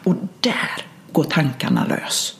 [0.04, 0.82] Och där
[1.12, 2.36] går tankarna lös.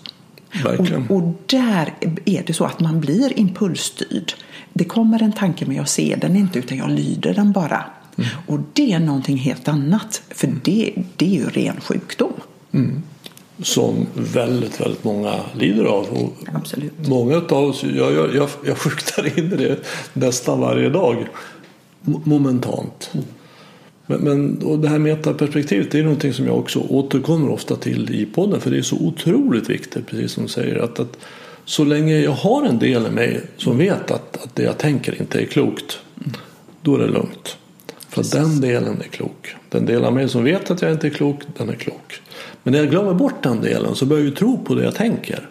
[0.64, 1.94] Och, och, där
[2.24, 4.32] är det så att man blir impulsstyrd.
[4.72, 7.84] Det kommer en tanke men jag ser den inte utan jag lyder den bara.
[8.16, 8.30] Mm.
[8.46, 10.22] Och det är någonting helt annat.
[10.30, 12.32] För det, det är ju ren sjukdom.
[12.72, 13.02] Mm.
[13.62, 16.04] Som väldigt, väldigt många lider av.
[16.04, 17.08] Och Absolut.
[17.08, 19.78] Många av oss, jag, jag, jag, jag fruktar in i det
[20.12, 21.26] nästan varje dag.
[22.00, 23.10] Momentant.
[23.14, 23.26] Mm.
[24.06, 28.14] Men, men och det här metaperspektivet det är någonting som jag också återkommer ofta till
[28.14, 28.60] i podden.
[28.60, 30.76] För det är så otroligt viktigt, precis som du säger.
[30.76, 31.18] Att, att
[31.64, 35.20] så länge jag har en del i mig som vet att, att det jag tänker
[35.20, 35.98] inte är klokt.
[36.82, 37.56] Då är det lugnt.
[38.16, 38.34] För Precis.
[38.34, 39.56] den delen är klok.
[39.68, 42.20] Den del av mig som vet att jag inte är klok, den är klok.
[42.62, 44.94] Men när jag glömmer bort den delen så börjar jag ju tro på det jag
[44.94, 45.48] tänker.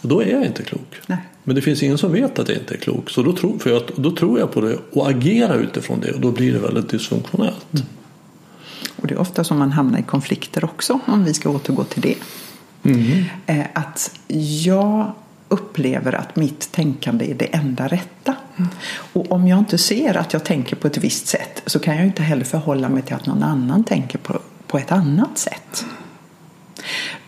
[0.00, 0.94] Och då är jag inte klok.
[1.06, 1.18] Nej.
[1.44, 3.10] Men det finns ingen som vet att jag inte är klok.
[3.10, 6.12] Så då, tro, för jag, då tror jag på det och agerar utifrån det.
[6.12, 7.74] Och då blir det väldigt dysfunktionellt.
[7.74, 7.86] Mm.
[8.96, 11.00] Och det är ofta som man hamnar i konflikter också.
[11.06, 12.16] Om vi ska återgå till det.
[12.82, 13.24] Mm.
[13.72, 14.18] Att
[14.74, 15.12] jag
[15.48, 18.34] upplever att mitt tänkande är det enda rätta.
[18.56, 18.70] Mm.
[19.12, 22.06] Och om jag inte ser att jag tänker på ett visst sätt så kan jag
[22.06, 25.84] inte heller förhålla mig till att någon annan tänker på, på ett annat sätt.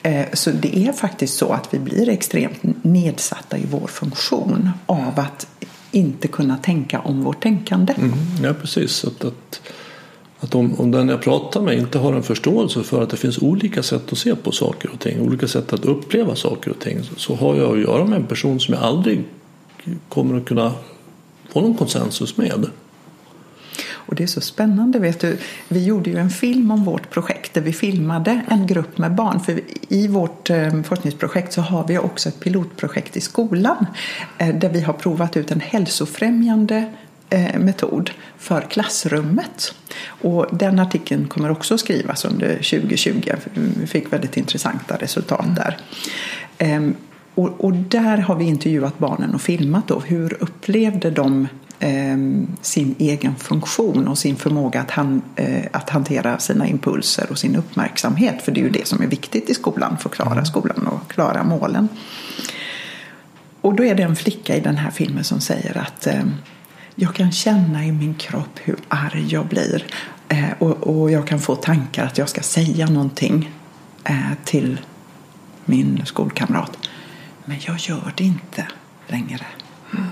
[0.03, 5.21] Eh, så det är faktiskt så att vi blir extremt nedsatta i vår funktion av
[5.21, 5.47] att
[5.91, 7.95] inte kunna tänka om vårt tänkande.
[7.99, 8.13] Mm,
[8.43, 9.05] ja, precis.
[9.05, 9.61] Att, att,
[10.41, 13.39] att om, om den jag pratar med inte har en förståelse för att det finns
[13.39, 17.01] olika sätt att se på saker och ting, olika sätt att uppleva saker och ting,
[17.17, 19.25] så har jag att göra med en person som jag aldrig
[20.09, 20.73] kommer att kunna
[21.57, 22.67] få någon konsensus med.
[23.89, 24.99] Och det är så spännande.
[24.99, 25.39] Vet du,
[25.69, 29.41] vi gjorde ju en film om vårt projekt där vi filmade en grupp med barn.
[29.41, 33.87] För i vårt eh, forskningsprojekt så har vi också ett pilotprojekt i skolan
[34.39, 36.93] eh, där vi har provat ut en hälsofrämjande
[37.31, 39.75] eh, metod för klassrummet.
[40.07, 43.33] Och den artikeln kommer också att skrivas under 2020.
[43.55, 45.77] Vi fick väldigt intressanta resultat där.
[46.59, 46.95] Ehm,
[47.37, 50.01] och, och, där har vi intervjuat barnen och filmat då.
[50.01, 52.17] Hur upplevde de eh,
[52.61, 57.57] sin egen funktion och sin förmåga att, han, eh, att hantera sina impulser och sin
[57.57, 58.43] uppmärksamhet.
[58.43, 60.45] För det är ju det som är viktigt i skolan för att klara mm.
[60.45, 61.89] skolan och klara målen.
[63.61, 66.25] Och då är det en flicka i den här filmen som säger att eh,
[66.95, 69.85] jag kan känna i min kropp hur arg jag blir.
[70.29, 73.51] Eh, och, och, jag kan få tankar att jag ska säga någonting
[74.05, 74.81] eh, till
[75.65, 76.86] min skolkamrat.
[77.47, 78.67] Men jag gör det inte
[79.07, 79.47] längre.
[79.93, 80.07] Mm.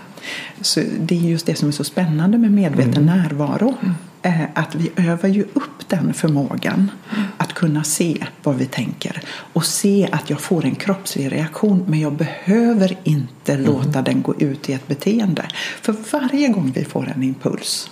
[0.60, 3.18] Så det är just det som är så spännande med medveten mm.
[3.18, 3.74] närvaro.
[3.82, 3.94] Mm.
[4.22, 7.26] Eh, att vi övar ju upp den förmågan mm.
[7.36, 12.00] att kunna se vad vi tänker och se att jag får en kroppslig reaktion men
[12.00, 13.64] jag behöver inte mm.
[13.64, 15.46] låta den gå ut i ett beteende.
[15.80, 17.90] För varje gång vi får en impuls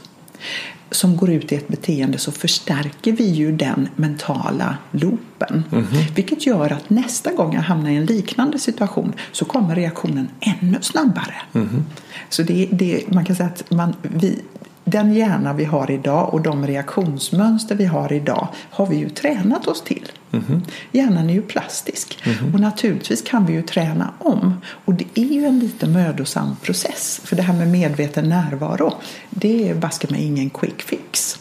[0.92, 5.64] som går ut i ett beteende så förstärker vi ju den mentala loopen.
[5.72, 6.14] Mm -hmm.
[6.14, 10.78] Vilket gör att nästa gång jag hamnar i en liknande situation så kommer reaktionen ännu
[10.80, 11.34] snabbare.
[11.52, 11.82] Mm -hmm.
[12.28, 14.38] Så det, det, man kan säga att man, vi,
[14.84, 19.66] den hjärna vi har idag och de reaktionsmönster vi har idag har vi ju tränat
[19.66, 20.12] oss till.
[20.32, 20.62] Mm.
[20.92, 24.60] Hjärnan är ju plastisk mm och naturligtvis kan vi ju träna om.
[24.84, 27.20] Och det är ju en lite mödosam process.
[27.24, 28.94] För det här med medveten närvaro,
[29.30, 31.38] det är baske mig ingen quick fix.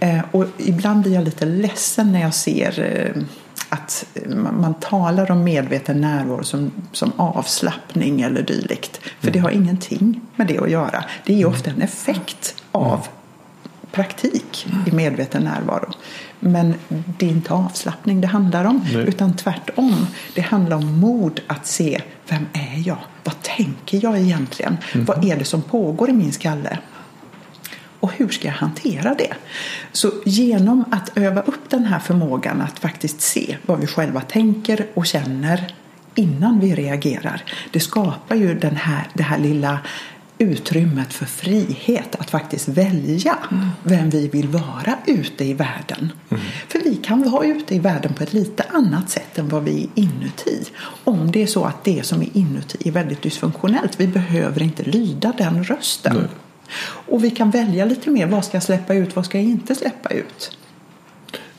[0.00, 3.22] Eh, och ibland blir jag lite ledsen när jag ser eh,
[3.74, 4.04] att
[4.52, 9.00] man talar om medveten närvaro som, som avslappning eller dylikt.
[9.02, 9.32] För mm.
[9.32, 11.04] det har ingenting med det att göra.
[11.26, 13.06] Det är ofta en effekt av
[13.92, 15.92] praktik i medveten närvaro.
[16.40, 16.74] Men
[17.18, 19.08] det är inte avslappning det handlar om, Nej.
[19.08, 20.06] utan tvärtom.
[20.34, 22.98] Det handlar om mod att se vem är jag?
[23.24, 24.76] Vad tänker jag egentligen?
[24.92, 25.06] Mm.
[25.06, 26.78] Vad är det som pågår i min skalle?
[28.04, 29.34] Och hur ska jag hantera det?
[29.92, 34.86] Så genom att öva upp den här förmågan att faktiskt se vad vi själva tänker
[34.94, 35.74] och känner
[36.14, 37.42] innan vi reagerar.
[37.72, 39.78] Det skapar ju den här, det här lilla
[40.38, 43.68] utrymmet för frihet att faktiskt välja mm.
[43.82, 46.12] vem vi vill vara ute i världen.
[46.30, 46.42] Mm.
[46.68, 49.82] För vi kan vara ute i världen på ett lite annat sätt än vad vi
[49.82, 50.64] är inuti.
[51.04, 54.00] Om det är så att det som är inuti är väldigt dysfunktionellt.
[54.00, 56.16] Vi behöver inte lyda den rösten.
[56.16, 56.28] Nej.
[56.84, 58.26] Och vi kan välja lite mer.
[58.26, 59.16] Vad ska jag släppa ut?
[59.16, 60.56] Vad ska jag inte släppa ut?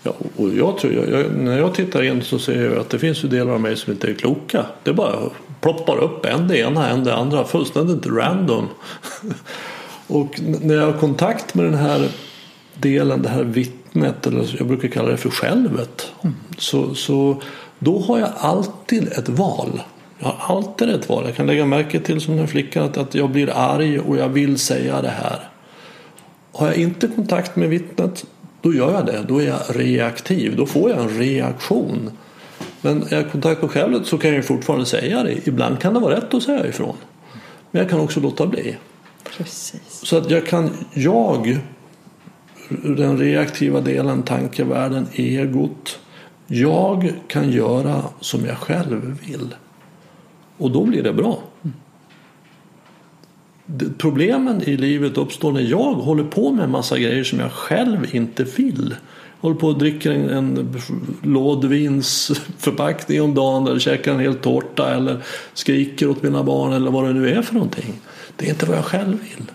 [0.04, 3.24] Ja, och jag tror, jag, när jag tittar in så ser jag att det finns
[3.24, 4.66] ju delar av mig som inte är kloka.
[4.84, 5.16] Det bara
[5.62, 7.46] ploppar upp en det ena, en det andra.
[7.46, 8.68] Fullständigt random.
[10.08, 12.10] och när jag har kontakt med den här
[12.76, 16.12] delen, det här vittnet, eller jag brukar kalla det för självet.
[16.22, 16.36] Mm.
[16.58, 17.42] Så, så
[17.80, 19.82] då har jag alltid ett val.
[20.26, 21.24] Jag har alltid ett val.
[21.26, 24.30] Jag kan lägga märke till som den flickan att, att jag blir arg och jag
[24.30, 25.40] vill säga det här.
[26.52, 28.26] Har jag inte kontakt med vittnet
[28.62, 29.26] då gör jag det.
[29.28, 30.56] Då är jag reaktiv.
[30.56, 32.12] Då får jag en reaktion.
[32.82, 35.48] Men är jag kontakt med självet så kan jag fortfarande säga det.
[35.48, 36.96] Ibland kan det vara rätt att säga ifrån.
[37.72, 38.76] Men jag kan också låta bli.
[39.38, 40.00] Precis.
[40.04, 41.60] Så att jag kan, jag,
[42.70, 46.00] den reaktiva delen, tankevärlden, egot.
[46.48, 49.56] Jag kan göra som jag själv vill.
[50.58, 51.40] Och då blir det bra.
[53.98, 58.16] Problemen i livet uppstår när jag håller på med en massa grejer som jag själv
[58.16, 58.96] inte vill.
[59.40, 60.76] Håller på och dricker en, en
[61.22, 67.04] lådvinsförpackning om dagen eller käkar en hel tårta eller skriker åt mina barn eller vad
[67.04, 67.94] det nu är för någonting.
[68.36, 69.52] Det är inte vad jag själv vill.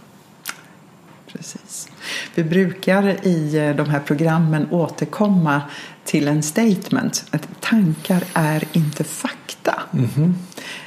[1.33, 1.89] Precis.
[2.35, 5.63] Vi brukar i eh, de här programmen återkomma
[6.05, 9.83] till en statement att tankar är inte fakta.
[9.93, 10.33] Mm -hmm.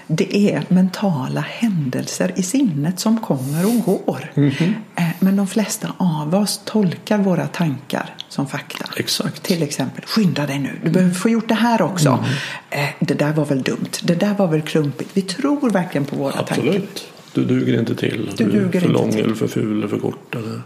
[0.07, 4.31] Det är mentala händelser i sinnet som kommer och går.
[4.35, 4.73] Mm -hmm.
[5.19, 8.85] men de flesta av oss tolkar våra tankar som fakta.
[8.97, 9.43] Exakt.
[9.43, 12.09] Till exempel, skynda dig nu, du behöver få gjort det här också.
[12.09, 12.23] Mm.
[12.69, 15.09] Eh, det där var väl dumt, det där var väl klumpigt.
[15.13, 16.53] Vi tror verkligen på våra tankar.
[16.53, 17.07] Absolut.
[17.33, 18.31] Du duger inte till.
[18.37, 19.23] Du Du, är för lång till.
[19.23, 20.35] eller för ful eller för kort.
[20.35, 20.61] Eller.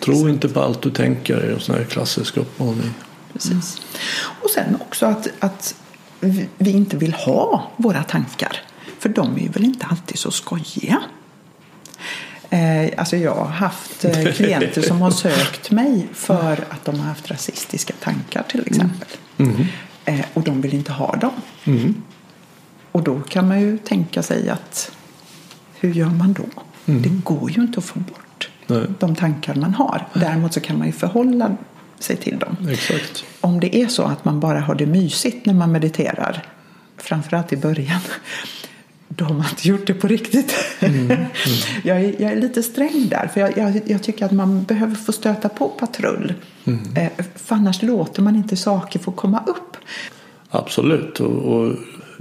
[0.00, 2.94] Tro inte på allt du tänker är en sån här klassisk uppmaning.
[3.32, 3.80] Precis.
[4.42, 5.74] Och sen också att, att
[6.20, 8.56] vi- inte vill ha våra tankar.
[8.98, 11.02] För de är ju väl inte alltid så skojiga.
[12.50, 17.06] Eh, alltså jag har haft eh, klienter som har sökt mig för att de har
[17.06, 19.08] haft rasistiska tankar till exempel.
[20.04, 21.32] Eh, och de vill inte ha dem.
[22.92, 24.92] Och då kan man ju tänka sig att
[25.80, 26.44] hur gör man då?
[26.84, 28.86] Det går ju inte att få bort Nej.
[28.98, 30.08] de tankar man har.
[30.14, 31.56] Däremot så kan man ju förhålla
[32.02, 32.56] sig till dem.
[32.70, 33.24] Exakt.
[33.40, 36.44] Om det är så att man bara har det mysigt när man mediterar,
[36.96, 38.00] framförallt i början,
[39.08, 40.54] då har man inte gjort det på riktigt.
[41.84, 44.94] jag, är, jag är lite sträng där, för jag, jag, jag tycker att man behöver
[44.94, 46.34] få stöta på patrull.
[46.96, 49.76] Eh, för annars låter man inte saker få komma upp.
[50.50, 51.20] Absolut.
[51.20, 51.74] Och, och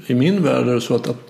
[0.07, 1.29] i min värld är det så att, att,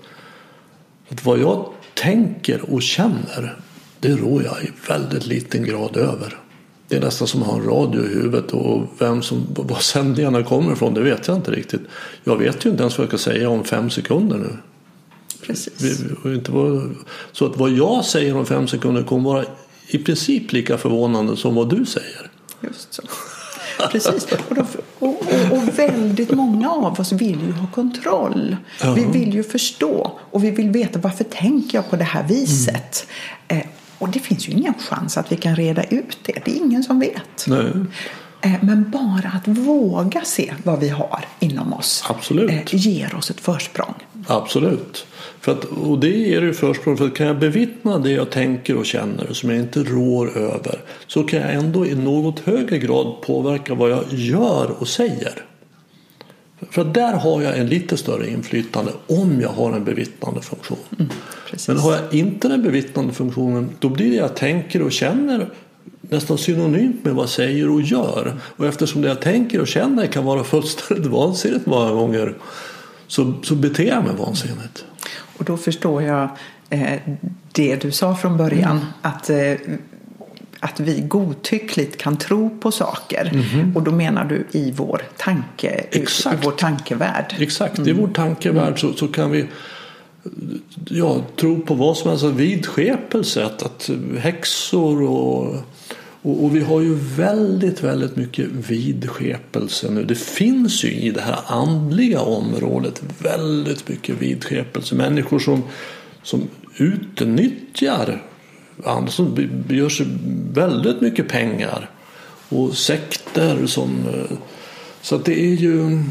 [1.08, 3.56] att vad jag tänker och känner
[4.00, 6.36] det rår jag i väldigt liten grad över.
[6.90, 10.42] Det är nästan som att ha en radio i huvudet och vem som, var sändningarna
[10.42, 11.80] kommer ifrån det vet jag inte riktigt.
[12.24, 14.56] Jag vet ju inte ens vad jag ska säga om fem sekunder nu.
[15.46, 16.02] Precis.
[16.24, 16.94] Inte vad,
[17.32, 19.44] så att vad jag säger om fem sekunder kommer vara
[19.86, 22.30] i princip lika förvånande som vad du säger.
[22.60, 23.02] Just så.
[23.90, 24.26] Precis.
[24.48, 24.64] Och, då,
[24.98, 28.56] och, och, och väldigt många av oss vill ju ha kontroll.
[28.96, 33.06] Vi vill ju förstå och vi vill veta varför tänker jag på det här viset.
[33.48, 33.62] Eh,
[34.00, 36.42] och det finns ju ingen chans att vi kan reda ut det.
[36.44, 37.46] Det är ingen som vet.
[37.46, 37.72] Nej.
[38.42, 42.50] Eh, men bara att våga se vad vi har inom oss Absolut.
[42.50, 43.94] eh, ger oss ett försprång.
[44.26, 45.06] Absolut.
[45.40, 46.96] För att, och det ger ju försprång.
[46.96, 50.80] För att kan jag bevittna det jag tänker och känner som jag inte rår över
[51.06, 55.44] så kan jag ändå i något högre grad påverka vad jag gör och säger.
[56.70, 61.10] För där har jag en lite större inflytande om jag har en bevittnande funktion.
[61.50, 61.68] Precis.
[61.68, 65.50] Men har jag inte den bevittnande funktionen då blir det jag tänker och känner
[66.00, 68.40] nästan synonymt med vad jag säger och gör.
[68.42, 72.34] Och eftersom det jag tänker och känner kan vara fullständigt vansinnigt många gånger
[73.06, 74.84] så, så beter jag mig vansinnigt.
[75.38, 76.28] Och då förstår jag
[76.70, 77.00] eh,
[77.52, 78.70] det du sa från början.
[78.70, 78.84] Mm.
[79.02, 79.52] Att, eh,
[80.60, 83.44] att vi godtyckligt kan tro på saker.
[83.74, 86.46] Och då menar du i vår, tanke, i, i Exakt.
[86.46, 87.34] vår tankevärld.
[87.38, 89.46] Exakt, i vår tankevärld så, så kan vi
[90.84, 92.24] ja, tro på vad som helst.
[92.24, 95.54] Alltså vidskepelse, att, att häxor och,
[96.22, 100.04] och, och vi har ju väldigt, väldigt mycket vidskepelse nu.
[100.04, 104.94] Det finns ju i det här andliga området väldigt mycket vidskepelse.
[104.94, 105.62] Människor som,
[106.22, 108.22] som utnyttjar
[109.34, 110.06] be- gör sig
[110.52, 111.90] väldigt mycket pengar.
[112.48, 113.90] Och sekter som...
[114.14, 114.36] eh,
[115.02, 116.02] Så att det är ju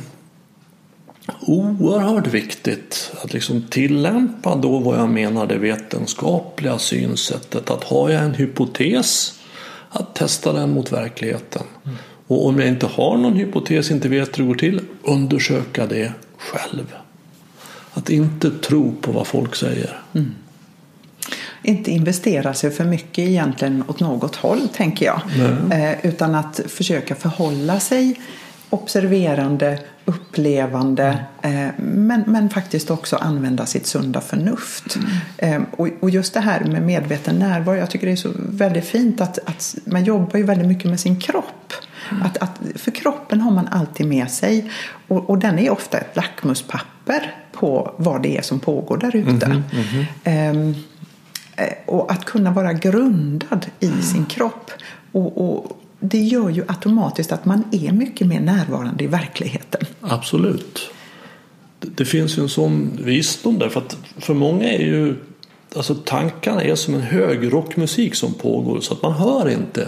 [1.42, 7.70] oerhört viktigt att liksom tillämpa då vad jag menar det vetenskapliga synsättet.
[7.70, 9.40] Att har jag en hypotes
[9.90, 11.64] att testa den mot verkligheten.
[12.28, 16.14] Och om jag inte har någon hypotes, inte vet hur det går till, undersöka det
[16.38, 16.96] själv.
[17.94, 20.02] Att inte tro på vad folk säger.
[21.64, 25.22] Inte investera sig för mycket egentligen åt något håll, tänker jag.
[25.72, 28.20] Eh, utan att försöka förhålla sig
[28.70, 34.98] observerande, upplevande eh, men, men faktiskt också använda sitt sunda förnuft.
[35.38, 38.86] Eh, och, och just det här med medveten närvaro, jag tycker det är så väldigt
[38.86, 41.74] fint att, att man jobbar ju väldigt mycket med sin kropp.
[42.24, 44.72] Att, att, för kroppen har man alltid med sig
[45.08, 49.64] och, och den är ofta ett lackmuspapper på vad det är som pågår där ute.
[50.24, 50.76] Ehm, Eh,
[51.86, 54.72] och att kunna vara grundad i sin kropp.
[55.12, 59.82] Och, och det gör ju automatiskt att man är mycket mer närvarande i verkligheten.
[60.02, 60.80] Absolut.
[61.80, 63.70] Det, det finns ju en sån visdom där.
[63.70, 65.16] För, att för många är ju
[65.76, 69.88] alltså tankarna är som en hög rockmusik som pågår så att man hör inte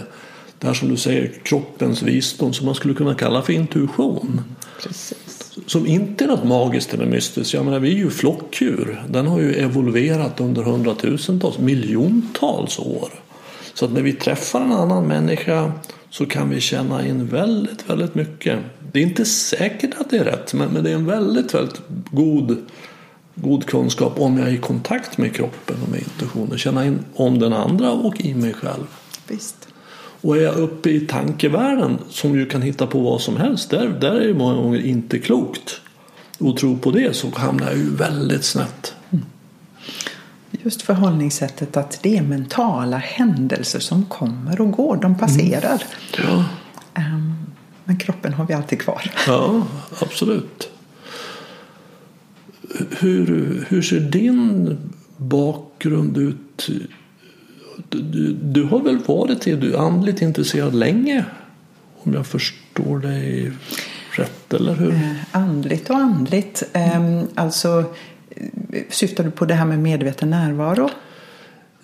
[0.58, 4.40] det här som du säger kroppens visdom som man skulle kunna kalla för intuition.
[4.82, 5.31] Precis.
[5.66, 7.54] Som inte är något magiskt eller mystiskt.
[7.54, 9.04] Jag menar, vi är ju flockdjur.
[9.08, 13.08] Den har ju evolverat under hundratusentals, miljontals år.
[13.74, 15.72] Så att när vi träffar en annan människa
[16.10, 18.58] så kan vi känna in väldigt, väldigt mycket.
[18.92, 21.80] Det är inte säkert att det är rätt, men, men det är en väldigt, väldigt
[22.10, 22.56] god,
[23.34, 26.58] god kunskap om jag är i kontakt med kroppen och med intuitionen.
[26.58, 28.86] Känna in om den andra och i mig själv.
[29.28, 29.71] Visst.
[30.22, 33.70] Och är jag uppe i tankevärlden som ju kan hitta på vad som helst.
[33.70, 35.80] Där, där är det många gånger inte klokt.
[36.38, 38.94] Och tro på det så hamnar jag ju väldigt snett.
[40.50, 44.96] just förhållningssättet att det är mentala händelser som kommer och går.
[44.96, 45.82] De passerar.
[46.18, 46.44] Ja,
[46.94, 47.34] Ehm,
[47.84, 49.10] Men kroppen har vi alltid kvar.
[49.26, 49.66] ja
[50.00, 50.68] absolut.
[52.90, 54.78] Hur, hur ser din
[55.16, 56.68] bakgrund ut?
[57.88, 61.24] Du, du, har väl varit är du andligt intresserad länge?
[62.02, 63.52] Om jag förstår dig
[64.10, 64.92] rätt, eller hur?
[64.92, 66.62] Eh, andligt och andligt.
[66.72, 67.84] Ehm, alltså,
[68.30, 70.90] eh, syftar du på det här med medveten närvaro?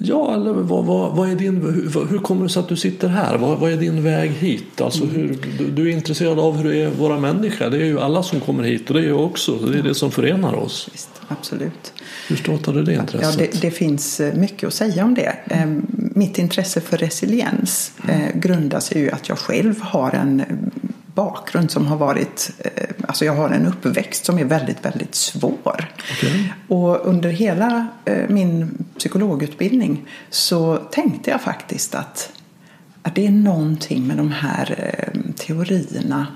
[0.01, 3.09] Ja, eller vad, vad, vad är din, hur, hur kommer det sig att du sitter
[3.09, 3.39] här?
[3.39, 4.81] Vad, vad är din väg hit?
[4.81, 7.71] Alltså hur, du, du är intresserad av hur det är våra människor.
[7.71, 9.59] Det är ju alla som kommer hit och det är jag också.
[9.59, 10.89] Så det är det som förenar oss.
[10.93, 11.93] Visst, absolut.
[12.29, 13.53] Hur startade det Ja, intresset?
[13.53, 15.35] det, det finns eh, mycket att säga om det.
[15.51, 20.47] Ehm, Mitt intresse för resiliens eh, grundar sig ju att jag själv har en eh,
[21.15, 22.71] bakgrund som har varit, eh,
[23.07, 25.93] alltså jag har en uppväxt som är väldigt, väldigt svår.
[26.13, 26.53] Okej.
[26.69, 32.33] Och under hela eh, min psykologutbildning så tänkte jag faktiskt att,
[33.03, 36.27] att det är någonting med de här eh, teorierna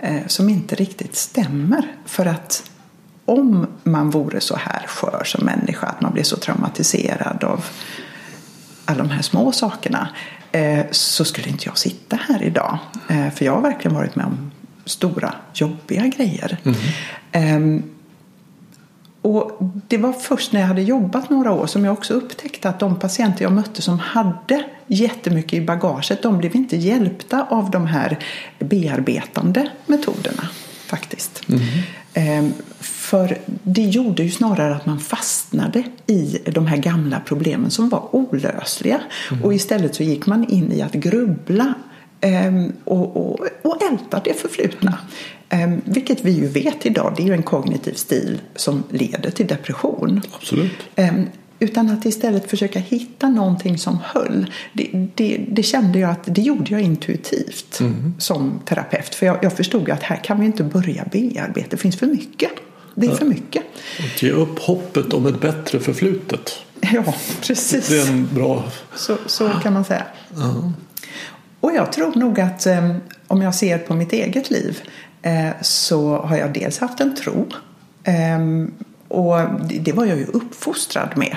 [0.00, 1.92] eh, som inte riktigt stämmer.
[2.04, 2.70] För att
[3.24, 7.64] om man vore så här skör som människa, att man blir så traumatiserad av
[8.84, 10.08] alla de här små sakerna
[10.52, 12.78] eh, så skulle inte jag sitta här idag.
[13.08, 14.50] Eh, för jag har verkligen varit med om
[14.84, 16.58] stora, jobbiga grejer.
[17.32, 17.82] Ehm,
[19.26, 19.58] och
[19.88, 22.96] det var först när jag hade jobbat några år som jag också upptäckte att de
[22.98, 28.18] patienter jag mötte som hade jättemycket i bagaget, de blev inte hjälpta av de här
[28.58, 30.48] bearbetande metoderna
[30.86, 31.42] faktiskt.
[32.14, 37.88] Ehm, För det gjorde ju snarare att man fastnade i de här gamla problemen som
[37.88, 39.00] var olösliga.
[39.42, 41.74] Och istället så gick man in i att grubbla
[42.20, 44.98] ehm, och, och, och älta det förflutna.
[45.48, 49.46] Ehm, Vilket vi ju vet idag, det är ju en kognitiv stil som leder till
[49.46, 50.20] depression.
[50.34, 50.72] Absolut.
[50.96, 51.26] Ehm,
[51.58, 54.52] Utan att istället försöka hitta någonting som höll.
[54.72, 57.80] Det, det, det kände jag att det gjorde jag intuitivt
[58.18, 59.14] som terapeut.
[59.14, 61.66] För jag, jag förstod att här kan vi inte börja bearbeta.
[61.70, 62.50] Det finns för mycket.
[62.94, 63.62] Det är för mycket.
[63.98, 66.52] Att ge upp hoppet om ett bättre förflutet.
[66.80, 67.88] Ja, precis.
[67.88, 68.64] Det är en bra...
[68.94, 70.04] Så, så kan man säga.
[71.60, 74.80] Och jag tror nog att eh, om jag ser på mitt eget liv
[75.60, 77.46] så har jag dels haft en tro.
[78.04, 78.38] Eh,
[79.08, 79.36] och
[79.80, 81.36] det, var jag ju uppfostrad med.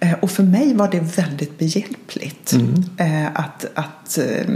[0.00, 2.54] Eh, och för mig var det väldigt behjälpligt
[2.98, 4.46] eh, att, att eh,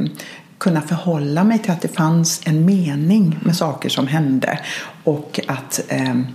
[0.59, 4.59] kunna förhålla mig till att det fanns en mening med saker som hände.
[5.05, 6.27] Och att ehm,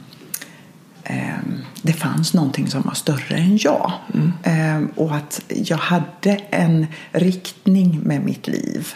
[1.03, 3.91] Ehm, det fanns någonting som var större än jag.
[4.43, 8.93] Ehm, och att jag hade en riktning med mitt liv.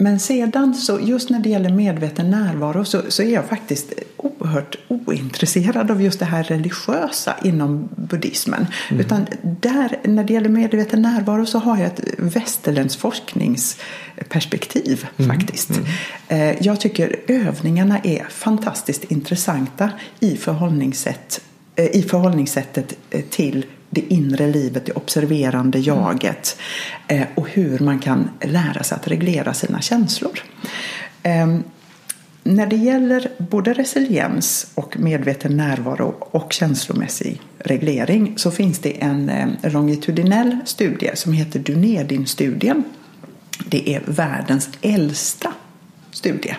[0.00, 4.76] Men sedan så just när det gäller medveten närvaro så, så är jag faktiskt oerhört
[4.88, 8.66] ointresserad av just det här religiösa inom buddhismen.
[8.90, 15.70] Utan där, när det gäller medveten närvaro så har jag ett västerländskt forskningsperspektiv faktiskt.
[16.28, 19.90] Eh, Jag tycker övningarna är fantastiskt intressanta
[20.20, 21.40] i, förhållningssätt,
[21.76, 26.56] eh, i förhållningssättet eh, till det inre livet, det observerande jaget
[27.08, 30.40] eh, och hur man kan lära sig att reglera sina känslor.
[31.22, 31.62] Ehm,
[32.42, 39.28] När det gäller både resiliens och medveten närvaro och känslomässig reglering så finns det en
[39.28, 42.84] eh, longitudinell studie som heter Dunedin-studien.
[43.66, 45.52] Det är världens äldsta
[46.20, 46.56] studie.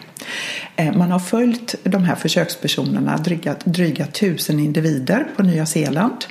[0.75, 6.25] Eh, Man har följt de här försökspersonerna, dryga, dryga tusen individer på Nya Zeeland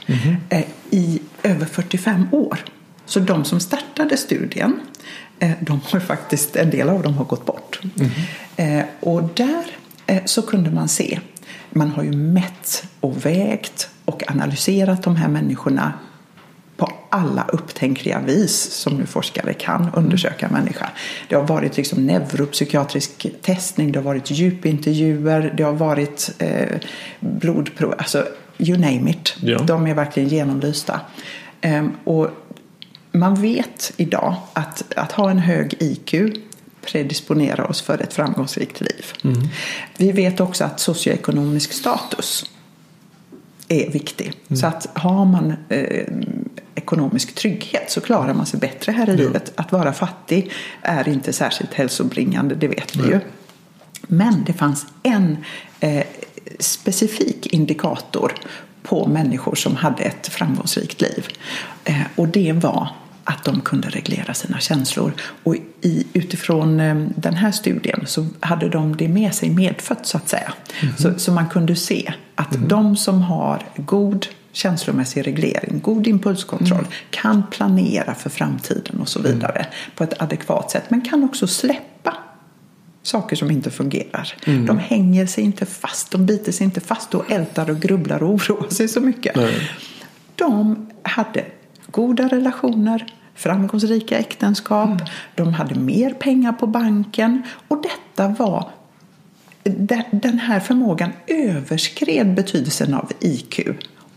[0.48, 2.58] eh, i över 45 år.
[3.06, 4.80] Så de som startade studien,
[5.38, 7.80] eh, de har faktiskt, en del av dem har gått bort.
[8.56, 9.64] Eh, Och där
[10.24, 11.20] så kunde man se,
[11.70, 15.92] man har ju mätt och vägt och analyserat de här människorna
[16.80, 20.90] på alla upptänkliga vis som nu forskare kan undersöka en människa.
[21.28, 26.78] Det har varit liksom neuropsykiatrisk testning, det har varit djupintervjuer, det har varit eh,
[27.20, 28.26] blodprov, alltså
[28.58, 29.36] you name it.
[29.40, 29.58] Ja.
[29.58, 31.00] De är verkligen genomlysta.
[31.60, 32.30] Ehm, och
[33.12, 36.14] man vet idag att, att ha en hög IQ
[36.92, 39.06] predisponerar oss för ett framgångsrikt liv.
[39.96, 42.50] Vi vet också att socioekonomisk status
[43.68, 44.32] är viktig.
[44.54, 46.04] Så att har man eh,
[46.80, 49.52] ekonomisk trygghet så klarar man sig bättre här i livet.
[49.56, 50.50] Att vara fattig
[50.82, 53.20] är inte särskilt hälsobringande, det vet vi ju.
[54.02, 55.36] Men det fanns en
[55.80, 56.04] eh,
[56.58, 58.32] specifik indikator
[58.82, 61.28] på människor som hade ett framgångsrikt liv.
[61.84, 62.88] Eh, och det var
[63.24, 65.12] att de kunde reglera sina känslor.
[65.42, 70.16] Och i, utifrån eh, den här studien så hade de det med sig medfött så
[70.16, 70.52] att säga.
[70.98, 76.90] Så, så man kunde se att de som har god känslomässig reglering, god impulskontroll, Mm.
[77.10, 80.84] kan planera för framtiden och så vidare på ett adekvat sätt.
[80.90, 82.14] Men kan också släppa
[83.02, 84.34] saker som inte fungerar.
[84.46, 84.66] Mm.
[84.66, 88.30] De hänger sig inte fast, de biter sig inte fast och ältar och grubblar och
[88.30, 89.36] oroar sig så mycket.
[89.36, 89.70] Nej.
[90.34, 91.44] De hade
[91.90, 95.04] goda relationer, framgångsrika äktenskap, Mm.
[95.34, 98.70] de hade mer pengar på banken och detta var
[99.62, 103.60] de- den här förmågan överskred betydelsen av IQ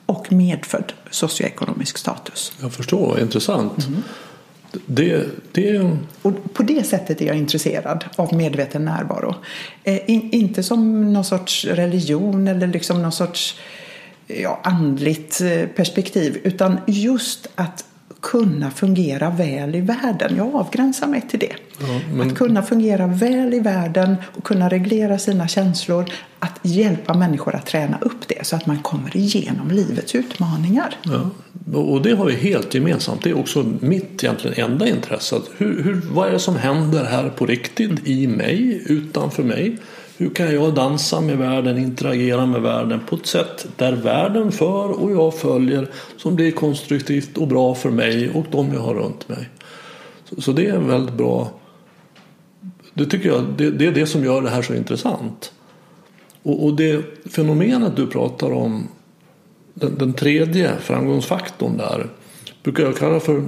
[0.05, 2.53] och medfödd socioekonomisk status.
[2.61, 3.87] Jag förstår, intressant.
[4.85, 5.91] Det, det,
[6.21, 9.35] Och på det sättet är jag intresserad av medveten närvaro.
[9.83, 13.59] Eh, in, inte som någon sorts religion eller liksom någon sorts
[14.27, 17.85] ja, andligt eh, perspektiv utan just att
[18.23, 20.35] kunna fungera väl i världen.
[20.37, 21.53] Jag avgränsar mig till det.
[21.79, 26.05] Ja, men- Att kunna fungera väl i världen och kunna reglera sina känslor.
[26.39, 30.95] Att hjälpa människor att träna upp det så att man kommer igenom livets utmaningar.
[31.03, 31.29] ja.
[31.73, 33.23] Och det har vi helt gemensamt.
[33.23, 35.35] Det är också mitt egentligen enda intresse.
[35.35, 39.77] Att hur, hur, vad är det som händer här på riktigt i mig, utanför mig?
[40.23, 45.01] Hur kan jag dansa med världen, interagera med världen på ett sätt där världen för
[45.01, 49.29] och jag följer som blir konstruktivt och bra för mig och de jag har runt
[49.29, 49.49] mig.
[50.29, 51.51] Så, så det är en väldigt bra
[52.93, 55.53] det tycker jag det, det är det som gör det här så intressant.
[56.43, 58.87] Och, och det fenomenet du pratar om,
[59.73, 62.09] den, den tredje framgångsfaktorn där,
[62.63, 63.43] brukar jag kalla för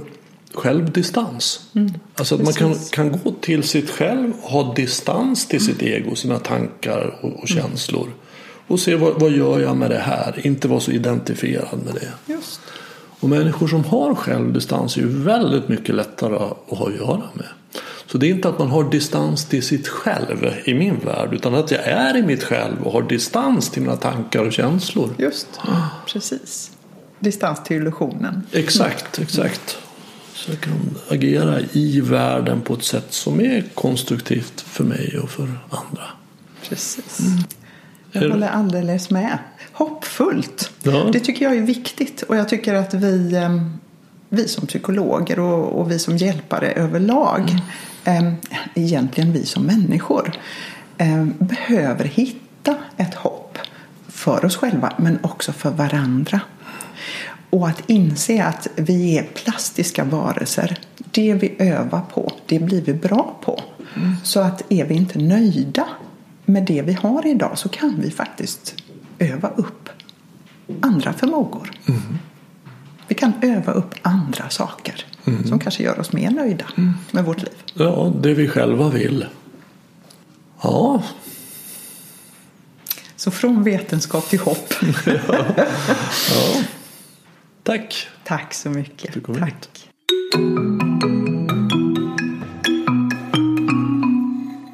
[0.54, 1.60] självdistans.
[2.14, 2.90] alltså att man kan, precis.
[2.90, 8.08] kan gå till sitt själv, ha distans till sitt ego, sina tankar och, och känslor.
[8.66, 12.32] Och se vad, vad gör jag med det här, inte vara så identifierad med det.
[12.32, 12.60] Just.
[13.20, 17.46] Och människor som har självdistans är ju väldigt mycket lättare att ha att göra med.
[18.06, 21.54] Så det är inte att man har distans till sitt själv i min värld utan
[21.54, 25.10] att jag är i mitt själv och har distans till mina tankar och känslor.
[25.18, 25.60] Just,
[26.06, 26.70] precis.
[27.18, 28.42] Distans till illusionen.
[28.52, 29.78] Exakt, exakt.
[30.48, 35.48] Jag kan agera i världen på ett sätt som är konstruktivt för mig och för
[35.70, 36.02] andra.
[36.68, 37.20] Precis.
[38.12, 39.38] Är Jag håller alldeles med.
[39.72, 40.70] Hoppfullt.
[40.82, 41.08] Ja.
[41.12, 42.22] Det tycker jag är viktigt.
[42.22, 43.40] Och jag tycker att vi,
[44.28, 47.50] vi som psykologer och, och vi som hjälpare överlag,
[48.04, 48.32] eh,
[48.74, 50.32] egentligen vi som människor,
[50.98, 53.58] eh, behöver hitta ett hopp
[54.08, 56.40] för oss själva men också för varandra.
[57.56, 60.78] Och att inse att vi är plastiska varelser.
[61.10, 63.62] Det vi övar på, det blir vi bra på.
[64.24, 65.88] Så att är vi inte nöjda
[66.44, 68.74] med det vi har idag så kan vi faktiskt
[69.18, 69.88] öva upp
[70.80, 71.70] andra förmågor.
[73.08, 75.06] Vi kan öva upp andra saker
[75.48, 76.66] som kanske gör oss mer nöjda
[77.10, 77.54] med vårt liv.
[77.74, 79.26] Ja, det vi själva vill.
[80.62, 81.02] Ja,
[83.16, 84.74] Så från vetenskap till hopp.
[87.66, 88.08] tack.
[88.24, 89.24] Tack så mycket.
[89.38, 89.68] Tack.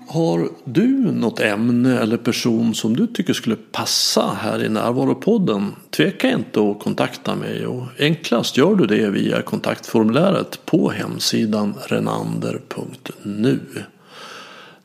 [0.09, 5.66] Har du något ämne eller person som du tycker skulle passa här i Närvaropodden?
[5.90, 13.61] Tveka inte att kontakta mig och enklast gör du det via kontaktformuläret på hemsidan renander.nu.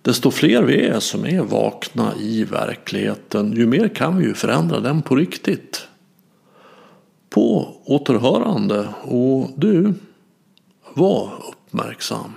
[0.01, 4.79] Desto fler vi är som är vakna i verkligheten, ju mer kan vi ju förändra
[4.79, 5.86] den på riktigt.
[7.37, 9.93] På återhörande och du,
[10.93, 12.33] var uppmärksam.